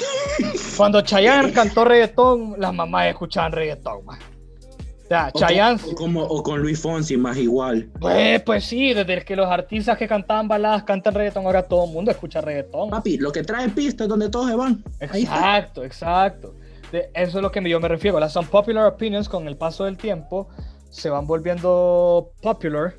Cuando 0.76 1.00
Chayanne 1.00 1.50
cantó 1.55 1.87
reggaetón, 1.87 2.57
las 2.59 2.74
mamás 2.74 3.07
escuchaban 3.07 3.53
reggaetón. 3.53 4.05
ma. 4.05 4.18
O 4.18 5.09
sea, 5.09 5.31
O 5.33 5.38
Chayanne, 5.38 5.79
con, 5.81 5.92
o 5.92 5.94
como, 5.94 6.22
o 6.24 6.42
con 6.42 6.61
Luis 6.61 6.79
Fonsi, 6.79 7.16
más 7.16 7.38
igual. 7.38 7.90
pues, 7.98 8.42
pues 8.42 8.64
sí, 8.66 8.92
desde 8.92 9.24
que 9.24 9.35
los 9.35 9.46
artistas 9.46 9.96
que 9.96 10.07
cantaban 10.07 10.46
baladas 10.46 10.83
cantan 10.83 11.14
reggaetón, 11.14 11.46
ahora 11.46 11.62
todo 11.62 11.87
el 11.87 11.90
mundo 11.90 12.11
escucha 12.11 12.42
reggaetón. 12.42 12.90
Papi, 12.90 13.16
lo 13.16 13.33
que 13.33 13.42
trae 13.44 13.70
pista 13.70 14.05
es 14.05 14.11
donde 14.11 14.29
todos 14.29 14.50
se 14.50 14.57
van. 14.57 14.85
Exacto, 15.00 15.85
exacto. 15.85 16.55
De 16.92 17.09
eso 17.14 17.38
es 17.38 17.42
lo 17.42 17.50
que 17.50 17.66
yo 17.66 17.81
me 17.81 17.88
refiero. 17.88 18.20
Las 18.20 18.37
unpopular 18.37 18.85
opinions 18.85 19.26
con 19.26 19.48
el 19.48 19.57
paso 19.57 19.87
del 19.87 19.96
tiempo 19.96 20.50
se 20.90 21.09
van 21.09 21.26
volviendo 21.26 22.33
popular 22.42 22.94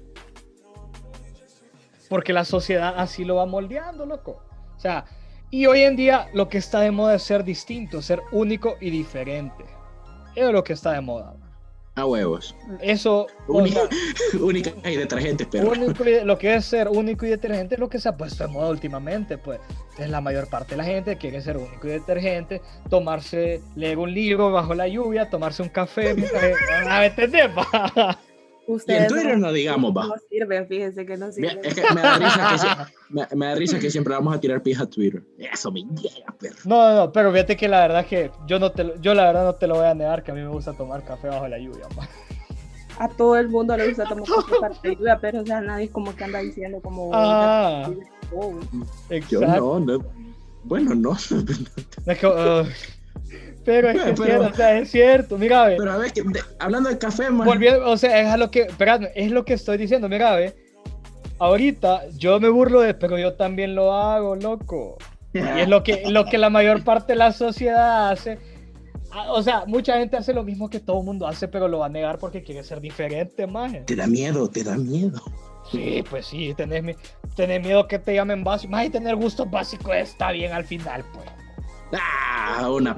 porque 2.11 2.33
la 2.33 2.43
sociedad 2.43 2.95
así 2.97 3.23
lo 3.23 3.35
va 3.35 3.45
moldeando, 3.45 4.05
loco. 4.05 4.43
O 4.75 4.79
sea, 4.81 5.05
y 5.49 5.65
hoy 5.65 5.83
en 5.83 5.95
día 5.95 6.27
lo 6.33 6.49
que 6.49 6.57
está 6.57 6.81
de 6.81 6.91
moda 6.91 7.15
es 7.15 7.23
ser 7.23 7.45
distinto, 7.45 8.01
ser 8.01 8.21
único 8.33 8.75
y 8.81 8.89
diferente. 8.89 9.63
Eso 10.35 10.47
es 10.47 10.53
lo 10.53 10.61
que 10.61 10.73
está 10.73 10.91
de 10.91 10.99
moda. 10.99 11.35
A 11.95 12.05
huevos. 12.05 12.55
Eso, 12.79 13.27
o 13.47 13.57
Única, 13.57 13.81
sea, 13.89 14.39
única 14.41 14.71
y 14.89 14.95
detergentes, 14.95 15.45
pero. 15.51 15.69
único 15.71 16.07
y- 16.07 16.23
lo 16.23 16.37
que 16.37 16.55
es 16.55 16.63
ser 16.65 16.87
único 16.87 17.25
y 17.25 17.29
detergente 17.29 17.75
es 17.75 17.79
lo 17.79 17.89
que 17.89 17.99
se 17.99 18.07
ha 18.07 18.15
puesto 18.15 18.45
de 18.47 18.49
moda 18.53 18.69
últimamente, 18.69 19.37
pues. 19.37 19.59
Entonces 19.89 20.09
la 20.09 20.21
mayor 20.21 20.47
parte 20.49 20.71
de 20.71 20.77
la 20.77 20.85
gente 20.85 21.17
quiere 21.17 21.41
ser 21.41 21.57
único 21.57 21.87
y 21.87 21.91
detergente, 21.91 22.61
tomarse, 22.89 23.61
leer 23.75 23.97
un 23.97 24.13
libro 24.13 24.51
bajo 24.51 24.73
la 24.73 24.87
lluvia, 24.87 25.29
tomarse 25.29 25.63
un 25.63 25.69
café, 25.69 26.13
mientras- 26.13 26.53
ah, 26.87 26.99
¿me 27.01 27.11
Y 28.67 28.91
en 28.93 29.07
Twitter 29.07 29.37
no 29.37 29.51
digamos, 29.51 29.91
va. 29.95 30.07
no 30.07 30.13
sirven, 30.29 30.67
fíjense 30.67 31.05
que 31.05 31.17
no 31.17 31.27
Mira, 31.35 31.51
sirven. 31.51 31.65
Es 31.65 31.73
que 31.75 31.93
me 31.95 32.01
da 32.01 32.17
risa 32.17 32.49
que, 32.51 32.57
sie- 32.59 32.93
me, 33.09 33.27
me 33.35 33.45
da 33.47 33.55
risa 33.55 33.79
que 33.79 33.89
siempre 33.91 34.13
vamos 34.13 34.35
a 34.35 34.39
tirar 34.39 34.61
pija 34.63 34.83
a 34.83 34.89
Twitter. 34.89 35.23
Eso 35.37 35.71
me 35.71 35.81
llega, 35.81 36.33
perro. 36.39 36.55
No, 36.65 36.89
no, 36.89 36.95
no, 36.95 37.11
pero 37.11 37.31
fíjate 37.31 37.57
que 37.57 37.67
la 37.67 37.81
verdad 37.81 38.01
es 38.01 38.07
que 38.07 38.31
yo 38.47 38.59
no 38.59 38.71
te, 38.71 38.93
yo 39.01 39.13
la 39.13 39.25
verdad 39.25 39.43
no 39.45 39.55
te 39.55 39.67
lo 39.67 39.75
voy 39.75 39.87
a 39.87 39.93
negar 39.93 40.23
que 40.23 40.31
a 40.31 40.33
mí 40.33 40.41
me 40.41 40.47
gusta 40.49 40.73
tomar 40.73 41.03
café 41.03 41.27
bajo 41.27 41.47
la 41.47 41.57
lluvia, 41.59 41.87
pa. 41.95 42.07
A 42.99 43.07
todo 43.09 43.35
el 43.37 43.49
mundo 43.49 43.75
le 43.75 43.87
gusta 43.87 44.03
tomar 44.05 44.23
café 44.25 44.53
para 44.61 44.75
la 44.83 44.89
lluvia, 44.93 45.17
pero 45.19 45.41
o 45.41 45.45
sea, 45.45 45.59
nadie 45.61 45.85
es 45.85 45.91
como 45.91 46.15
que 46.15 46.23
anda 46.23 46.39
diciendo 46.39 46.79
como... 46.81 47.09
Ah, 47.13 47.89
Oh, 48.33 48.53
Yo 49.29 49.41
no, 49.41 49.79
no. 49.81 49.99
Bueno, 50.63 50.95
no. 50.95 51.11
Es 51.17 52.17
que. 52.17 52.65
Pero 53.63 53.89
es 53.89 54.01
que 54.01 54.09
es 54.11 54.19
Pero- 54.19 54.23
cierto, 54.25 54.47
o 54.47 54.53
sea, 54.53 54.77
es 54.79 54.91
cierto, 54.91 55.37
mira, 55.37 55.65
ve. 55.65 55.75
Pero 55.77 55.91
a 55.91 55.97
ver, 55.97 56.11
que- 56.13 56.21
de- 56.23 56.41
hablando 56.59 56.89
de 56.89 56.97
café, 56.97 57.29
man. 57.29 57.47
Volviendo, 57.47 57.89
o 57.89 57.97
sea, 57.97 58.19
es 58.21 58.27
a 58.27 58.37
lo 58.37 58.49
que, 58.51 58.61
espérame, 58.63 59.09
es 59.15 59.31
lo 59.31 59.45
que 59.45 59.53
estoy 59.53 59.77
diciendo, 59.77 60.07
mira, 60.09 60.35
ve. 60.35 60.55
Ahorita 61.39 62.07
yo 62.17 62.39
me 62.39 62.49
burlo 62.49 62.81
de, 62.81 62.93
pero 62.93 63.17
yo 63.17 63.33
también 63.33 63.73
lo 63.75 63.93
hago, 63.93 64.35
loco. 64.35 64.97
Y 65.33 65.39
es 65.39 65.67
lo 65.67 65.83
que, 65.83 66.03
lo 66.09 66.25
que 66.25 66.37
la 66.37 66.49
mayor 66.49 66.83
parte 66.83 67.13
de 67.13 67.17
la 67.17 67.31
sociedad 67.31 68.09
hace. 68.11 68.37
Ah, 69.11 69.31
O 69.33 69.41
sea, 69.41 69.63
mucha 69.65 69.97
gente 69.97 70.15
hace 70.17 70.33
lo 70.33 70.43
mismo 70.43 70.69
que 70.69 70.79
todo 70.79 70.99
el 70.99 71.05
mundo 71.05 71.27
hace, 71.27 71.47
pero 71.47 71.67
lo 71.67 71.79
va 71.79 71.87
a 71.87 71.89
negar 71.89 72.17
porque 72.19 72.43
quiere 72.43 72.63
ser 72.63 72.79
diferente, 72.79 73.45
maje. 73.47 73.81
Te 73.81 73.95
da 73.95 74.07
miedo, 74.07 74.47
te 74.49 74.63
da 74.63 74.77
miedo. 74.77 75.19
Sí, 75.71 76.03
pues 76.09 76.27
sí, 76.27 76.53
tenés, 76.55 76.95
tenés 77.35 77.61
miedo 77.61 77.87
que 77.87 77.97
te 77.99 78.13
llamen 78.13 78.43
básico. 78.43 78.71
Más 78.71 78.85
y 78.85 78.89
tener 78.89 79.15
gustos 79.15 79.49
básicos 79.49 79.95
está 79.95 80.31
bien 80.31 80.51
al 80.53 80.63
final, 80.65 81.03
pues. 81.13 81.25
Ah, 81.93 82.69
una 82.69 82.97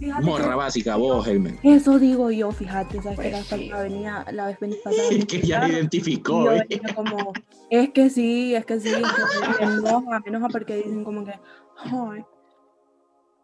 fíjate 0.00 0.24
morra 0.24 0.56
básica, 0.56 0.96
vos, 0.96 1.26
Helmen. 1.28 1.58
que 1.58 1.74
Eso 1.74 1.98
digo 1.98 2.30
yo, 2.30 2.50
fíjate, 2.50 3.02
sabes 3.02 3.18
que 3.18 3.30
Pues 3.30 3.50
la, 3.50 3.56
sí. 3.56 3.68
la 3.68 3.82
venía, 3.82 4.24
la 4.32 4.46
vez 4.46 4.58
pasada. 4.58 4.96
Es 5.10 5.26
que 5.26 5.40
ya 5.42 5.68
y 5.68 5.72
identificó, 5.72 6.50
¿eh? 6.50 6.66
como, 6.96 7.32
es 7.68 7.90
que 7.90 8.10
sí, 8.10 8.54
es 8.54 8.64
que 8.64 8.80
sí, 8.80 8.88
es 8.88 8.96
que 8.96 9.02
sí, 9.04 9.64
me 9.64 9.74
enoja, 9.74 10.20
me 10.20 10.28
enoja 10.28 10.48
porque 10.48 10.76
dicen 10.76 11.04
como 11.04 11.24
que, 11.24 11.34
ay, 11.76 12.24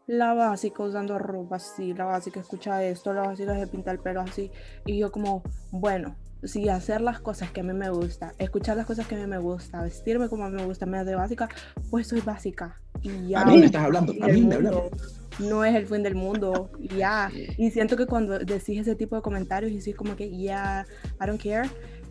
la 0.06 0.34
básica 0.34 0.82
usando 0.82 1.18
ropa 1.18 1.56
así, 1.56 1.92
la 1.92 2.06
básica 2.06 2.40
escucha 2.40 2.82
esto, 2.82 3.12
la 3.12 3.22
básica 3.22 3.58
se 3.58 3.66
pinta 3.66 3.90
el 3.90 3.98
pelo 3.98 4.22
así, 4.22 4.50
y 4.86 4.98
yo 4.98 5.12
como, 5.12 5.42
bueno, 5.70 6.16
si 6.42 6.68
hacer 6.68 7.00
las 7.00 7.20
cosas 7.20 7.50
que 7.50 7.60
a 7.60 7.64
mí 7.64 7.72
me 7.72 7.90
gusta, 7.90 8.32
escuchar 8.38 8.76
las 8.76 8.86
cosas 8.86 9.06
que 9.06 9.16
a 9.16 9.18
mí 9.18 9.26
me 9.26 9.38
gusta, 9.38 9.82
vestirme 9.82 10.28
como 10.28 10.44
a 10.44 10.48
mí 10.48 10.56
me 10.56 10.64
gusta, 10.64 10.86
me 10.86 10.98
hace 10.98 11.14
básica, 11.14 11.48
pues 11.90 12.06
soy 12.06 12.20
básica, 12.20 12.80
y 13.02 13.28
ya. 13.28 13.42
A 13.42 13.44
mí 13.46 13.58
me 13.58 13.66
estás 13.66 13.84
hablando, 13.84 14.12
a 14.22 14.26
mí 14.28 14.40
me 14.42 14.58
mundo. 14.58 14.90
No 15.38 15.64
es 15.64 15.74
el 15.74 15.86
fin 15.86 16.02
del 16.02 16.14
mundo, 16.14 16.70
ya. 16.96 17.30
Y 17.58 17.70
siento 17.70 17.96
que 17.96 18.06
cuando 18.06 18.38
decís 18.38 18.80
ese 18.80 18.94
tipo 18.94 19.16
de 19.16 19.22
comentarios 19.22 19.72
y 19.72 19.76
decís 19.76 19.94
como 19.94 20.16
que, 20.16 20.36
ya, 20.36 20.86
I 21.20 21.26
don't 21.26 21.42
care, 21.42 21.68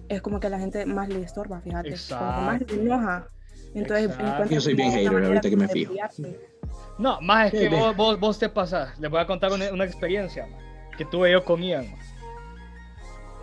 es 0.09 0.21
como 0.21 0.39
que 0.39 0.47
a 0.47 0.49
la 0.49 0.59
gente 0.59 0.85
más 0.85 1.09
le 1.09 1.21
estorba, 1.21 1.61
fíjate. 1.61 1.95
Como 2.09 2.35
que 2.35 2.41
más 2.41 2.61
le 2.61 2.81
enoja. 2.81 3.27
Entonces, 3.73 4.05
Exacto. 4.11 4.49
Yo 4.49 4.61
soy 4.61 4.73
bien 4.73 4.91
hater, 4.91 5.23
ahorita 5.23 5.49
que 5.49 5.57
me 5.57 5.67
fijo. 5.67 5.93
No, 6.97 7.19
más 7.21 7.53
es 7.53 7.59
que 7.59 7.69
vos, 7.69 7.95
vos, 7.95 8.19
vos 8.19 8.39
te 8.39 8.47
pasás. 8.47 8.97
Les 8.99 9.11
voy 9.11 9.19
a 9.19 9.27
contar 9.27 9.51
una, 9.51 9.71
una 9.71 9.83
experiencia 9.83 10.47
ma, 10.47 10.57
que 10.97 11.03
tuve 11.03 11.31
yo 11.31 11.43
con 11.43 11.61
Ian. 11.61 11.93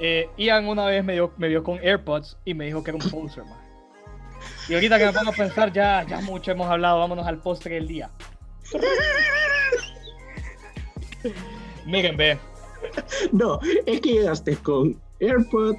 Eh, 0.01 0.31
Ian 0.39 0.67
una 0.67 0.87
vez 0.87 1.05
me, 1.05 1.13
dio, 1.13 1.33
me 1.37 1.49
vio 1.49 1.63
con 1.63 1.79
AirPods 1.79 2.39
y 2.45 2.55
me 2.55 2.65
dijo 2.65 2.83
que 2.83 2.93
era 2.93 3.05
un 3.05 3.11
poser. 3.11 3.45
ma. 3.45 3.61
Y 4.69 4.75
ahorita 4.75 4.99
que 4.99 5.07
me 5.07 5.13
pongo 5.13 5.31
a 5.31 5.35
pensar, 5.35 5.73
ya, 5.73 6.05
ya 6.09 6.21
mucho 6.21 6.51
hemos 6.51 6.69
hablado, 6.69 6.99
vámonos 6.99 7.27
al 7.27 7.39
postre 7.39 7.75
del 7.75 7.87
día. 7.87 8.11
Miren, 11.87 12.17
ve. 12.17 12.39
No, 13.33 13.61
es 13.87 14.01
que 14.01 14.15
llegaste 14.15 14.57
con 14.57 15.01
AirPods, 15.21 15.79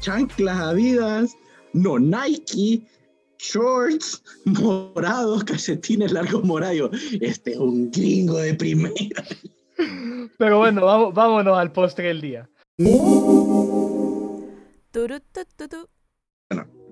chanclas 0.00 0.58
Adidas, 0.58 1.36
no 1.74 1.98
Nike, 1.98 2.86
shorts 3.38 4.22
morados, 4.44 5.44
calcetines 5.44 6.12
largos 6.12 6.44
morados. 6.44 6.90
Este 7.20 7.52
es 7.52 7.58
un 7.58 7.90
gringo 7.90 8.38
de 8.38 8.54
primera. 8.54 9.24
Pero 10.38 10.58
bueno, 10.58 10.84
vamos, 10.84 11.14
vámonos 11.14 11.58
al 11.58 11.72
postre 11.72 12.08
del 12.08 12.20
día. 12.20 12.48
Turu, 12.76 14.50
tu, 14.92 15.06
tu, 15.56 15.68
tu. 15.68 15.88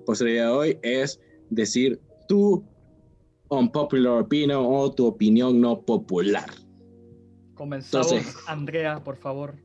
posibilidad 0.05 0.45
de 0.45 0.51
hoy 0.51 0.79
es 0.81 1.19
decir 1.49 1.99
tu 2.27 2.63
unpopular 3.49 4.21
opinion 4.21 4.63
o 4.65 4.91
tu 4.91 5.05
opinión 5.05 5.59
no 5.59 5.81
popular. 5.81 6.49
Comenzamos, 7.55 8.11
Entonces- 8.11 8.35
Andrea, 8.47 9.03
por 9.03 9.17
favor. 9.17 9.55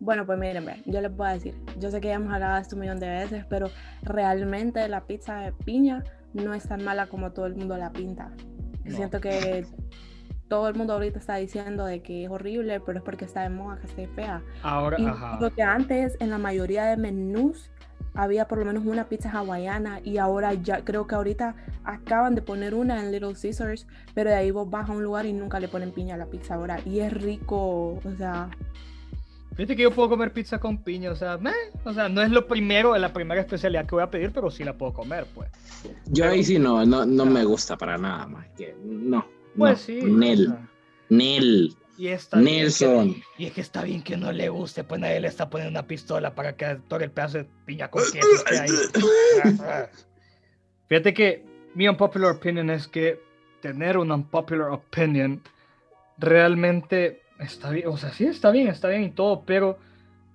Bueno, 0.00 0.26
pues 0.26 0.38
miren, 0.38 0.66
yo 0.84 1.00
les 1.00 1.10
puedo 1.12 1.32
decir, 1.32 1.54
yo 1.78 1.90
sé 1.90 2.00
que 2.00 2.08
ya 2.08 2.14
hemos 2.14 2.32
hablado 2.32 2.56
de 2.56 2.60
esto 2.60 2.76
un 2.76 2.80
millón 2.80 3.00
de 3.00 3.08
veces, 3.08 3.46
pero 3.48 3.70
realmente 4.02 4.86
la 4.88 5.06
pizza 5.06 5.36
de 5.38 5.52
piña 5.52 6.04
no 6.34 6.52
es 6.52 6.68
tan 6.68 6.84
mala 6.84 7.06
como 7.06 7.32
todo 7.32 7.46
el 7.46 7.54
mundo 7.56 7.76
la 7.78 7.90
pinta. 7.90 8.30
No. 8.84 8.96
Siento 8.96 9.20
que 9.20 9.64
todo 10.48 10.68
el 10.68 10.74
mundo 10.74 10.92
ahorita 10.92 11.18
está 11.18 11.36
diciendo 11.36 11.86
de 11.86 12.02
que 12.02 12.24
es 12.24 12.30
horrible, 12.30 12.80
pero 12.80 12.98
es 12.98 13.04
porque 13.04 13.24
está 13.24 13.42
de 13.44 13.48
moda 13.50 13.78
que 13.78 13.86
esté 13.86 14.06
fea. 14.08 14.42
Ahora, 14.62 15.00
Y 15.00 15.06
ajá. 15.06 15.38
lo 15.40 15.50
que 15.54 15.62
antes 15.62 16.16
en 16.20 16.28
la 16.28 16.36
mayoría 16.38 16.84
de 16.84 16.98
menús 16.98 17.70
había 18.14 18.46
por 18.46 18.58
lo 18.58 18.64
menos 18.64 18.84
una 18.86 19.04
pizza 19.04 19.30
hawaiana 19.30 20.00
y 20.04 20.18
ahora 20.18 20.54
ya 20.54 20.84
creo 20.84 21.06
que 21.06 21.14
ahorita 21.14 21.54
acaban 21.84 22.34
de 22.34 22.42
poner 22.42 22.74
una 22.74 23.00
en 23.00 23.12
Little 23.12 23.34
Caesars, 23.40 23.86
pero 24.14 24.30
de 24.30 24.36
ahí 24.36 24.50
vos 24.50 24.70
vas 24.70 24.88
a 24.88 24.92
un 24.92 25.02
lugar 25.02 25.26
y 25.26 25.32
nunca 25.32 25.60
le 25.60 25.68
ponen 25.68 25.92
piña 25.92 26.14
a 26.14 26.18
la 26.18 26.26
pizza 26.26 26.54
ahora 26.54 26.80
y 26.84 27.00
es 27.00 27.12
rico, 27.12 28.00
o 28.04 28.16
sea, 28.16 28.48
Fíjate 29.56 29.76
que 29.76 29.82
yo 29.82 29.92
puedo 29.92 30.08
comer 30.08 30.32
pizza 30.32 30.58
con 30.58 30.78
piña, 30.78 31.12
o 31.12 31.14
sea, 31.16 31.38
meh, 31.38 31.52
o 31.84 31.94
sea, 31.94 32.08
no 32.08 32.22
es 32.22 32.30
lo 32.30 32.48
primero, 32.48 32.96
la 32.98 33.12
primera 33.12 33.40
especialidad 33.40 33.86
que 33.86 33.94
voy 33.94 34.02
a 34.02 34.10
pedir, 34.10 34.32
pero 34.32 34.50
sí 34.50 34.64
la 34.64 34.76
puedo 34.76 34.92
comer, 34.92 35.26
pues. 35.32 35.48
Yo 36.06 36.28
ahí 36.28 36.42
sí 36.42 36.58
no, 36.58 36.84
no, 36.84 37.06
no 37.06 37.24
me 37.24 37.44
gusta 37.44 37.76
para 37.76 37.96
nada 37.96 38.26
más. 38.26 38.48
Que 38.56 38.74
no. 38.84 39.24
Pues 39.56 39.70
no. 39.72 39.76
sí. 39.76 40.00
o 40.00 40.06
Nel. 40.08 40.46
sea, 40.46 40.68
Nel. 41.08 41.76
Y 41.96 42.08
está 42.08 42.38
bien 42.38 42.56
que- 42.56 42.62
Nelson. 42.62 43.14
y 43.38 43.46
es 43.46 43.52
que 43.52 43.60
está 43.60 43.82
bien 43.82 44.02
que 44.02 44.16
no 44.16 44.32
le 44.32 44.48
guste, 44.48 44.84
pues 44.84 45.00
nadie 45.00 45.20
le 45.20 45.28
está 45.28 45.48
poniendo 45.48 45.78
una 45.78 45.86
pistola 45.86 46.34
para 46.34 46.56
que 46.56 46.76
todo 46.88 47.00
el 47.00 47.10
pedazo 47.10 47.38
de 47.38 47.46
piña 47.64 47.88
con 47.90 48.02
esté 48.02 48.20
ahí. 48.58 48.68
Fíjate 50.88 51.14
que 51.14 51.44
mi 51.74 51.88
unpopular 51.88 52.32
opinion 52.32 52.70
es 52.70 52.88
que 52.88 53.20
tener 53.60 53.96
una 53.98 54.14
unpopular 54.16 54.70
opinion 54.70 55.42
realmente 56.18 57.22
está 57.38 57.70
bien, 57.70 57.88
o 57.88 57.96
sea, 57.96 58.12
sí 58.12 58.26
está 58.26 58.50
bien, 58.50 58.68
está 58.68 58.88
bien 58.88 59.02
y 59.04 59.10
todo, 59.10 59.44
pero 59.44 59.78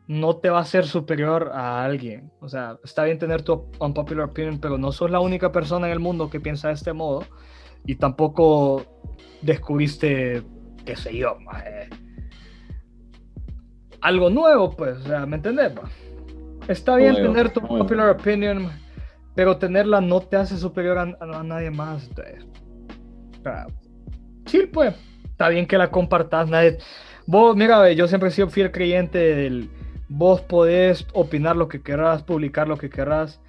no 0.07 0.37
te 0.37 0.49
va 0.49 0.57
a 0.57 0.61
hacer 0.61 0.87
superior 0.87 1.51
a 1.53 1.83
alguien. 1.85 2.31
O 2.41 2.49
sea, 2.49 2.77
está 2.83 3.03
bien 3.03 3.19
tener 3.19 3.43
tu 3.43 3.65
unpopular 3.79 4.25
opinion, 4.29 4.59
pero 4.59 4.77
no 4.77 4.91
sos 4.91 5.11
la 5.11 5.19
única 5.19 5.51
persona 5.51 5.87
en 5.87 5.93
el 5.93 5.99
mundo 5.99 6.29
que 6.29 6.39
piensa 6.39 6.69
de 6.69 6.73
este 6.73 6.93
modo 6.93 7.23
y 7.85 7.95
tampoco 7.95 8.85
descubriste, 9.41 10.43
qué 10.85 10.95
sé 10.95 11.15
yo, 11.15 11.37
maje, 11.39 11.89
algo 14.01 14.29
nuevo, 14.29 14.71
pues, 14.75 14.97
o 14.97 15.03
sea, 15.03 15.25
¿me 15.25 15.35
entendés? 15.37 15.71
pa? 15.71 15.89
Está 16.67 16.95
bien 16.95 17.15
tener 17.15 17.51
tu 17.51 17.61
popular 17.61 18.09
opinion, 18.09 18.69
pero 19.35 19.57
tenerla 19.57 20.01
no 20.01 20.21
te 20.21 20.37
hace 20.37 20.57
superior 20.57 20.97
a, 20.97 21.01
a- 21.19 21.39
a 21.39 21.43
nadie 21.43 21.71
más. 21.71 22.07
entonces, 22.07 22.45
sea, 23.43 23.67
sí, 24.45 24.69
pues, 24.71 24.95
está 25.25 25.49
bien 25.49 25.65
que 25.65 25.77
la 25.77 25.89
compartas. 25.91 26.49
Nadie, 26.49 26.77
vos, 27.25 27.55
mira, 27.55 27.79
ve, 27.79 27.95
yo 27.95 28.07
siempre 28.07 28.29
he 28.29 28.31
sido 28.31 28.49
fiel 28.49 28.71
creyente 28.71 29.17
del 29.17 29.69
vos 30.07 30.41
podés 30.41 31.05
opinar 31.13 31.55
lo 31.55 31.67
que 31.67 31.81
querrás, 31.81 32.23
publicar 32.23 32.67
lo 32.67 32.77
que 32.77 32.89
querrás, 32.89 33.39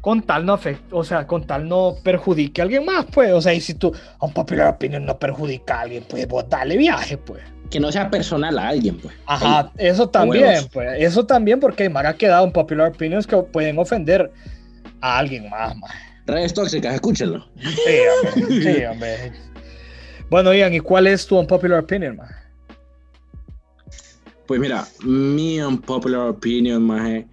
con 0.00 0.22
tal 0.22 0.46
no 0.46 0.54
afecte, 0.54 0.94
o 0.94 1.04
sea, 1.04 1.26
con 1.26 1.46
tal 1.46 1.68
no 1.68 1.96
perjudique 2.02 2.60
a 2.60 2.64
alguien 2.64 2.84
más, 2.84 3.06
pues, 3.06 3.32
o 3.32 3.40
sea, 3.40 3.52
y 3.54 3.60
si 3.60 3.74
tú, 3.74 3.92
a 4.18 4.26
un 4.26 4.32
popular 4.32 4.68
opinion 4.68 5.04
no 5.04 5.18
perjudica 5.18 5.78
a 5.78 5.80
alguien, 5.82 6.04
pues 6.08 6.26
vos 6.28 6.44
dale 6.48 6.76
viaje, 6.76 7.16
pues. 7.16 7.42
Que 7.70 7.80
no 7.80 7.92
sea 7.92 8.08
personal 8.10 8.58
a 8.58 8.68
alguien, 8.68 8.98
pues. 8.98 9.14
Ajá, 9.26 9.70
eso 9.76 10.08
también, 10.08 10.44
huevos. 10.44 10.68
pues, 10.72 11.02
eso 11.02 11.26
también 11.26 11.60
porque 11.60 11.82
hay 11.84 11.92
ha 11.94 12.14
quedado 12.14 12.44
en 12.46 12.52
popular 12.52 12.88
opinions 12.88 13.26
que 13.26 13.36
pueden 13.36 13.78
ofender 13.78 14.30
a 15.00 15.18
alguien 15.18 15.50
más, 15.50 15.76
más. 15.76 15.90
Redes 16.26 16.54
tóxicas, 16.54 16.94
escúchenlo. 16.94 17.46
Sí, 17.56 18.36
hombre, 18.38 18.74
sí, 18.74 18.84
hombre. 18.84 19.32
Bueno, 20.30 20.52
Ian, 20.52 20.74
¿y 20.74 20.80
cuál 20.80 21.06
es 21.06 21.26
tu 21.26 21.38
unpopular 21.38 21.80
opinion, 21.80 22.16
man? 22.16 22.28
Pues 24.46 24.60
mira, 24.60 24.86
mi 25.04 25.60
unpopular 25.60 26.28
opinion, 26.28 26.82
maje. 26.82 27.26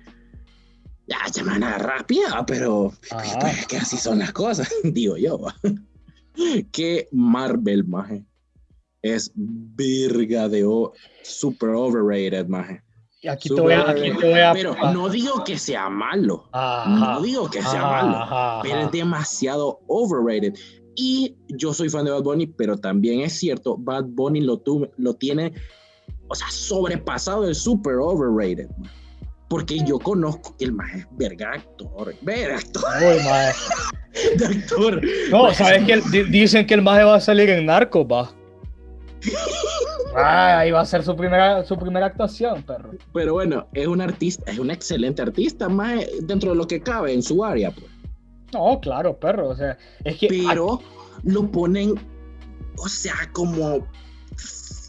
Ya, 1.08 1.18
se 1.32 1.44
me 1.44 1.52
van 1.52 1.63
a 1.63 1.68
agarrar 1.76 2.00
rápida, 2.00 2.44
pero 2.48 2.91
Ajá. 3.12 3.39
pues, 3.39 3.60
es 3.60 3.68
que 3.68 3.78
así 3.78 3.98
son 3.98 4.20
las 4.20 4.32
cosas, 4.32 4.70
digo 4.84 5.18
yo. 5.18 5.39
que 6.72 7.08
Marvel, 7.12 7.86
maje, 7.86 8.26
es 9.02 9.32
virga 9.36 10.50
de 10.50 10.65
o- 10.65 10.94
super 11.24 11.70
overrated, 11.70 12.48
maje. 12.48 12.82
Aquí 13.30 13.50
te 13.50 13.60
voy 13.60 13.74
a, 13.74 13.89
aquí 13.89 14.12
te 14.20 14.30
voy 14.32 14.39
a. 14.39 14.52
Pero 14.54 14.76
no 14.94 15.10
digo 15.10 15.44
que 15.44 15.58
sea 15.58 15.89
malo, 15.89 16.48
Ajá, 16.52 16.89
no 17.15 17.22
digo 17.22 17.50
que 17.50 17.62
sea 17.62 17.82
malo, 17.82 18.18
ajá, 18.18 18.60
pero 18.62 18.82
es 18.82 18.91
demasiado 18.91 19.80
overrated. 19.88 20.54
Y 20.96 21.36
yo 21.50 21.74
soy 21.74 21.89
fan 21.89 22.06
de 22.06 22.12
Bad 22.12 22.22
Bunny, 22.24 22.48
pero 22.48 22.78
también 22.78 23.22
es 23.22 23.34
cierto, 23.34 23.78
Bad 23.78 24.06
Bunny 24.10 24.41
lo, 24.41 24.60
tu- 24.60 24.89
lo 24.98 25.13
tiene, 25.15 25.54
o 26.28 26.36
sea, 26.36 26.50
sobrepasado 26.52 27.48
el 27.48 27.56
super 27.56 27.96
overrated. 27.96 28.70
man. 28.78 28.91
Porque 29.48 29.78
yo 29.86 30.00
conozco 30.00 30.56
que 30.58 30.66
el 30.66 30.74
más 30.74 30.94
es 30.96 31.08
verga 31.12 31.52
actor, 31.54 32.14
verga 32.22 32.58
actor, 32.58 32.84
Uy, 33.02 34.38
de 34.38 34.46
actor. 34.46 35.02
No, 35.30 35.54
¿sabes 35.54 35.84
que 35.86 35.94
el- 35.94 36.32
Dicen 36.32 36.66
que 36.66 36.74
el 36.74 36.82
maje 36.82 37.04
va 37.04 37.16
a 37.16 37.22
salir 37.22 37.50
en 37.50 37.66
Narcos, 37.66 38.06
va. 38.06 38.32
Ah, 40.18 40.60
ahí 40.60 40.72
va 40.72 40.80
a 40.80 40.86
ser 40.86 41.04
su 41.04 41.14
primera, 41.14 41.66
su 41.66 41.78
primera 41.78 42.06
actuación, 42.06 42.64
perro. 42.64 42.92
Pero 43.14 43.34
bueno, 43.34 43.68
es 43.74 43.86
un 43.86 44.00
artista, 44.00 44.50
es 44.50 44.60
un 44.60 44.72
excelente 44.72 45.22
artista, 45.22 45.68
más 45.68 46.00
dentro 46.22 46.52
de 46.52 46.56
lo 46.56 46.66
que 46.66 46.80
cabe 46.80 47.12
en 47.14 47.22
su 47.22 47.44
área, 47.44 47.70
pues. 47.72 47.88
No, 48.54 48.80
claro, 48.80 49.20
perro. 49.20 49.50
O 49.50 49.56
sea, 49.58 49.78
es 50.06 50.16
que. 50.18 50.28
Pero 50.30 50.80
lo 51.24 51.52
ponen, 51.52 51.96
o 52.78 52.88
sea, 52.88 53.14
como 53.34 53.86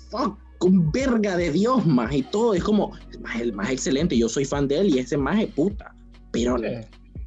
fuck, 0.09 0.39
con 0.59 0.91
verga 0.93 1.37
de 1.37 1.51
Dios 1.53 1.85
más 1.87 2.13
y 2.15 2.23
todo. 2.23 2.55
Es 2.55 2.63
como 2.63 2.93
más 3.21 3.41
el 3.41 3.53
más 3.53 3.71
excelente. 3.71 4.17
Yo 4.17 4.29
soy 4.29 4.45
fan 4.45 4.69
de 4.69 4.79
él 4.79 4.95
y 4.95 4.99
ese 4.99 5.17
más 5.17 5.39
es 5.41 5.47
puta. 5.49 5.95
Pero 6.33 6.59
Sí. 6.59 6.65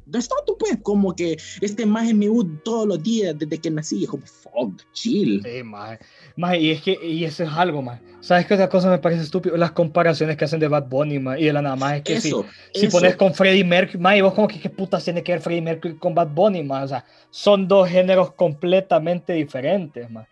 no 0.06 0.18
está 0.18 0.34
tú, 0.46 0.56
pues, 0.58 0.78
como 0.82 1.14
que 1.14 1.36
este 1.60 1.86
más 1.86 2.08
es 2.08 2.14
mi 2.14 2.28
mood 2.28 2.46
todos 2.64 2.86
los 2.86 3.02
días 3.02 3.38
desde 3.38 3.58
que 3.58 3.70
nací. 3.70 4.04
Es 4.04 4.10
como 4.10 4.24
fuck, 4.26 4.82
chill. 4.92 5.42
Sí, 5.44 5.62
maje. 5.62 5.98
Maje, 6.36 6.60
y 6.60 6.70
es 6.70 6.82
que, 6.82 6.98
y 7.04 7.24
eso 7.24 7.44
es 7.44 7.50
algo, 7.50 7.82
más. 7.82 8.00
¿Sabes 8.20 8.44
qué 8.46 8.54
otra 8.54 8.68
cosa 8.68 8.90
me 8.90 8.98
parece 8.98 9.22
estúpido? 9.22 9.56
Las 9.56 9.70
comparaciones 9.72 10.36
que 10.36 10.44
hacen 10.44 10.60
de 10.60 10.68
Bad 10.68 10.88
Bunny, 10.88 11.18
maje, 11.18 11.40
y 11.42 11.44
de 11.46 11.52
la 11.52 11.62
nada 11.62 11.76
más 11.76 11.94
es 11.94 12.02
que 12.02 12.20
si, 12.20 12.28
Eso, 12.28 12.44
si 12.74 12.86
eso. 12.86 12.98
pones 12.98 13.16
con 13.16 13.32
Freddie 13.34 13.64
Mercury, 13.64 13.98
maje, 13.98 14.22
vos 14.22 14.34
como 14.34 14.46
que 14.48 14.60
qué 14.60 14.68
putas 14.68 15.02
tiene 15.04 15.22
que 15.22 15.32
ver 15.32 15.40
Freddie 15.40 15.62
Mercury 15.62 15.94
con 15.96 16.14
Bad 16.14 16.28
Bunny, 16.34 16.62
maje? 16.62 16.84
O 16.84 16.88
sea, 16.88 17.04
son 17.30 17.66
dos 17.68 17.88
géneros 17.88 18.32
completamente 18.32 19.32
diferentes, 19.32 20.10
maje. 20.10 20.28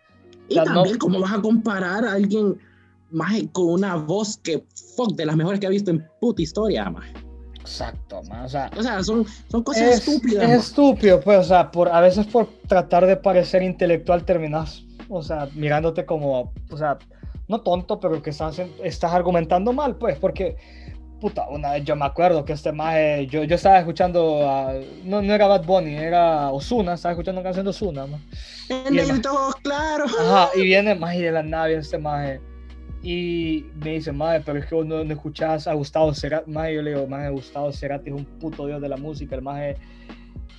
Y 0.49 0.53
sea, 0.55 0.65
no- 0.65 0.73
también, 0.75 0.97
¿cómo 0.97 1.19
vas 1.19 1.33
a 1.33 1.41
comparar 1.41 2.05
a 2.05 2.13
alguien 2.13 2.57
más 3.11 3.33
con 3.51 3.65
una 3.69 3.95
voz 3.95 4.37
que 4.37 4.63
fuck 4.95 5.15
de 5.15 5.25
las 5.25 5.35
mejores 5.35 5.59
que 5.59 5.67
ha 5.67 5.69
visto 5.69 5.91
en 5.91 6.05
puta 6.19 6.41
historia, 6.41 6.89
más? 6.89 7.05
Exacto, 7.59 8.21
maje. 8.29 8.45
O 8.45 8.49
sea, 8.49 8.71
O 8.77 8.83
sea, 8.83 9.03
son, 9.03 9.25
son 9.49 9.63
cosas 9.63 9.83
es, 9.83 10.07
estúpidas. 10.07 10.49
es 10.49 10.59
estúpido, 10.67 11.19
pues, 11.19 11.39
o 11.39 11.43
sea, 11.43 11.69
por, 11.71 11.89
a 11.89 12.01
veces 12.01 12.25
por 12.27 12.47
tratar 12.67 13.05
de 13.05 13.15
parecer 13.15 13.61
intelectual 13.63 14.23
terminas, 14.25 14.83
o 15.09 15.21
sea, 15.21 15.47
mirándote 15.53 16.05
como, 16.05 16.51
o 16.71 16.77
sea, 16.77 16.97
no 17.47 17.61
tonto, 17.61 17.99
pero 17.99 18.21
que 18.21 18.29
estás, 18.31 18.59
estás 18.83 19.11
argumentando 19.13 19.73
mal, 19.73 19.95
pues, 19.97 20.17
porque, 20.17 20.55
puta, 21.19 21.47
una 21.49 21.71
vez 21.73 21.83
yo 21.83 21.95
me 21.95 22.05
acuerdo 22.05 22.45
que 22.45 22.53
este 22.53 22.71
maje, 22.71 23.27
yo, 23.27 23.43
yo 23.43 23.55
estaba 23.55 23.79
escuchando, 23.79 24.49
a- 24.49 24.73
no, 25.03 25.21
no 25.21 25.33
era 25.33 25.47
Bad 25.47 25.65
Bunny, 25.65 25.95
era 25.95 26.49
Osuna, 26.51 26.93
estaba 26.93 27.13
escuchando 27.13 27.41
una 27.41 27.47
canción 27.47 27.65
de 27.65 27.69
Osuna, 27.71 28.07
¿no? 28.07 28.19
En 28.69 28.97
el 28.97 29.09
el 29.09 29.21
todo 29.21 29.51
claro. 29.63 30.05
Ajá, 30.05 30.49
y 30.55 30.63
viene 30.63 30.95
más 30.95 31.15
y 31.15 31.21
de 31.21 31.31
la 31.31 31.43
nave 31.43 31.75
este 31.75 31.97
maje. 31.97 32.39
Y 33.01 33.65
me 33.81 33.91
dice, 33.91 34.11
maje, 34.11 34.41
pero 34.45 34.59
es 34.59 34.65
que 34.65 34.75
vos 34.75 34.85
no, 34.85 35.03
no 35.03 35.13
escuchás 35.13 35.67
a 35.67 35.73
Gustavo 35.73 36.13
Cerati. 36.13 36.51
Maje, 36.51 36.75
yo 36.75 36.81
le 36.81 36.91
digo, 36.91 37.07
maje, 37.07 37.29
Gustavo 37.29 37.71
Cerati 37.71 38.09
es 38.09 38.15
un 38.15 38.25
puto 38.25 38.67
dios 38.67 38.81
de 38.81 38.89
la 38.89 38.97
música. 38.97 39.35
El 39.35 39.41
maje 39.41 39.77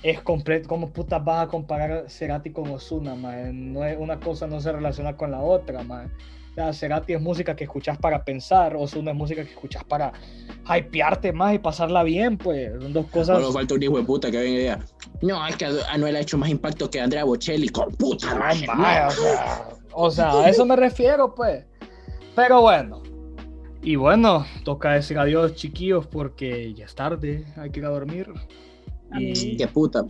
es 0.01 0.21
completo. 0.21 0.67
¿Cómo 0.67 0.89
putas 0.89 1.23
vas 1.23 1.45
a 1.45 1.47
comparar 1.47 2.05
Cerati 2.09 2.51
con 2.51 2.69
Ozuna, 2.69 3.13
maje? 3.13 3.53
No 3.53 3.85
es, 3.85 3.95
una 3.99 4.19
cosa 4.19 4.47
no 4.47 4.59
se 4.59 4.71
relaciona 4.71 5.15
con 5.15 5.29
la 5.29 5.41
otra, 5.41 5.83
maje. 5.83 6.09
O 6.51 6.53
sea, 6.55 6.73
Cerati 6.73 7.13
es 7.13 7.21
música 7.21 7.55
que 7.55 7.65
escuchás 7.65 7.97
para 7.99 8.25
pensar. 8.25 8.75
Ozuna 8.75 9.11
es 9.11 9.17
música 9.17 9.43
que 9.43 9.51
escuchás 9.51 9.83
para 9.83 10.11
hypearte 10.75 11.31
más 11.31 11.53
y 11.53 11.59
pasarla 11.59 12.03
bien, 12.03 12.39
pues. 12.39 12.71
Son 12.81 12.91
dos 12.91 13.05
cosas. 13.05 13.37
Solo 13.37 13.53
falta 13.53 13.75
un 13.75 13.83
hijo 13.83 13.97
de 13.97 14.03
puta 14.03 14.31
que 14.31 14.37
venga 14.37 14.49
y 14.49 14.57
diga, 14.57 14.79
no, 15.21 15.47
es 15.47 15.55
que 15.55 15.67
Anuel 15.89 16.15
ha 16.15 16.21
hecho 16.21 16.39
más 16.39 16.49
impacto 16.49 16.89
que 16.89 16.99
Andrea 16.99 17.23
Bocelli. 17.23 17.69
Con 17.69 17.91
puta 17.91 18.33
madre, 18.33 18.65
no. 18.65 18.73
o, 18.73 19.11
sea, 19.11 19.65
o 19.93 20.11
sea, 20.11 20.31
a 20.31 20.49
eso 20.49 20.65
me 20.65 20.75
refiero, 20.75 21.35
pues. 21.35 21.65
Pero 22.35 22.61
bueno. 22.61 23.01
Y 23.83 23.95
bueno, 23.95 24.45
toca 24.63 24.91
decir 24.91 25.17
adiós, 25.17 25.55
chiquillos, 25.55 26.05
porque 26.05 26.73
ya 26.73 26.85
es 26.85 26.93
tarde, 26.93 27.45
hay 27.55 27.71
que 27.71 27.79
ir 27.79 27.85
a 27.85 27.89
dormir. 27.89 28.31
Y, 29.17 29.57
Qué 29.57 29.67
puta. 29.67 30.05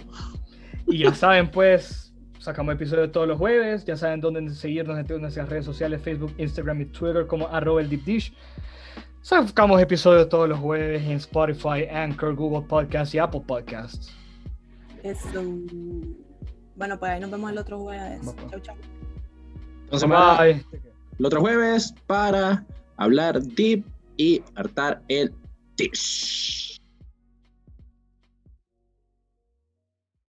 y 0.87 0.99
ya 0.99 1.13
saben, 1.13 1.49
pues, 1.49 2.13
sacamos 2.39 2.75
episodio 2.75 3.09
todos 3.09 3.27
los 3.27 3.37
jueves. 3.37 3.85
Ya 3.85 3.95
saben 3.95 4.19
dónde 4.19 4.49
seguirnos 4.53 4.99
en 4.99 5.05
todas 5.07 5.21
nuestras 5.21 5.49
redes 5.49 5.65
sociales: 5.65 6.01
Facebook, 6.01 6.33
Instagram 6.37 6.81
y 6.81 6.85
Twitter, 6.85 7.25
como 7.27 7.47
arroba 7.47 7.81
el 7.81 7.89
Deep 7.89 8.03
Dish. 8.03 8.33
Sacamos 9.21 9.79
episodios 9.79 10.27
todos 10.29 10.49
los 10.49 10.59
jueves 10.59 11.03
en 11.03 11.11
Spotify, 11.13 11.85
Anchor, 11.91 12.35
Google 12.35 12.67
Podcasts 12.67 13.13
y 13.13 13.19
Apple 13.19 13.43
Podcasts. 13.45 14.11
Eso. 15.03 15.43
Bueno, 16.75 16.99
pues 16.99 17.11
ahí 17.11 17.19
nos 17.19 17.29
vemos 17.29 17.51
el 17.51 17.57
otro 17.57 17.79
jueves. 17.79 18.19
Chau, 18.49 18.59
chau. 18.59 18.75
Entonces, 19.91 20.09
Bye. 20.09 20.81
El 21.19 21.25
otro 21.25 21.41
jueves 21.41 21.93
para 22.07 22.65
hablar 22.97 23.41
deep 23.41 23.83
y 24.17 24.41
hartar 24.55 25.01
el 25.07 25.33
dish. 25.77 26.70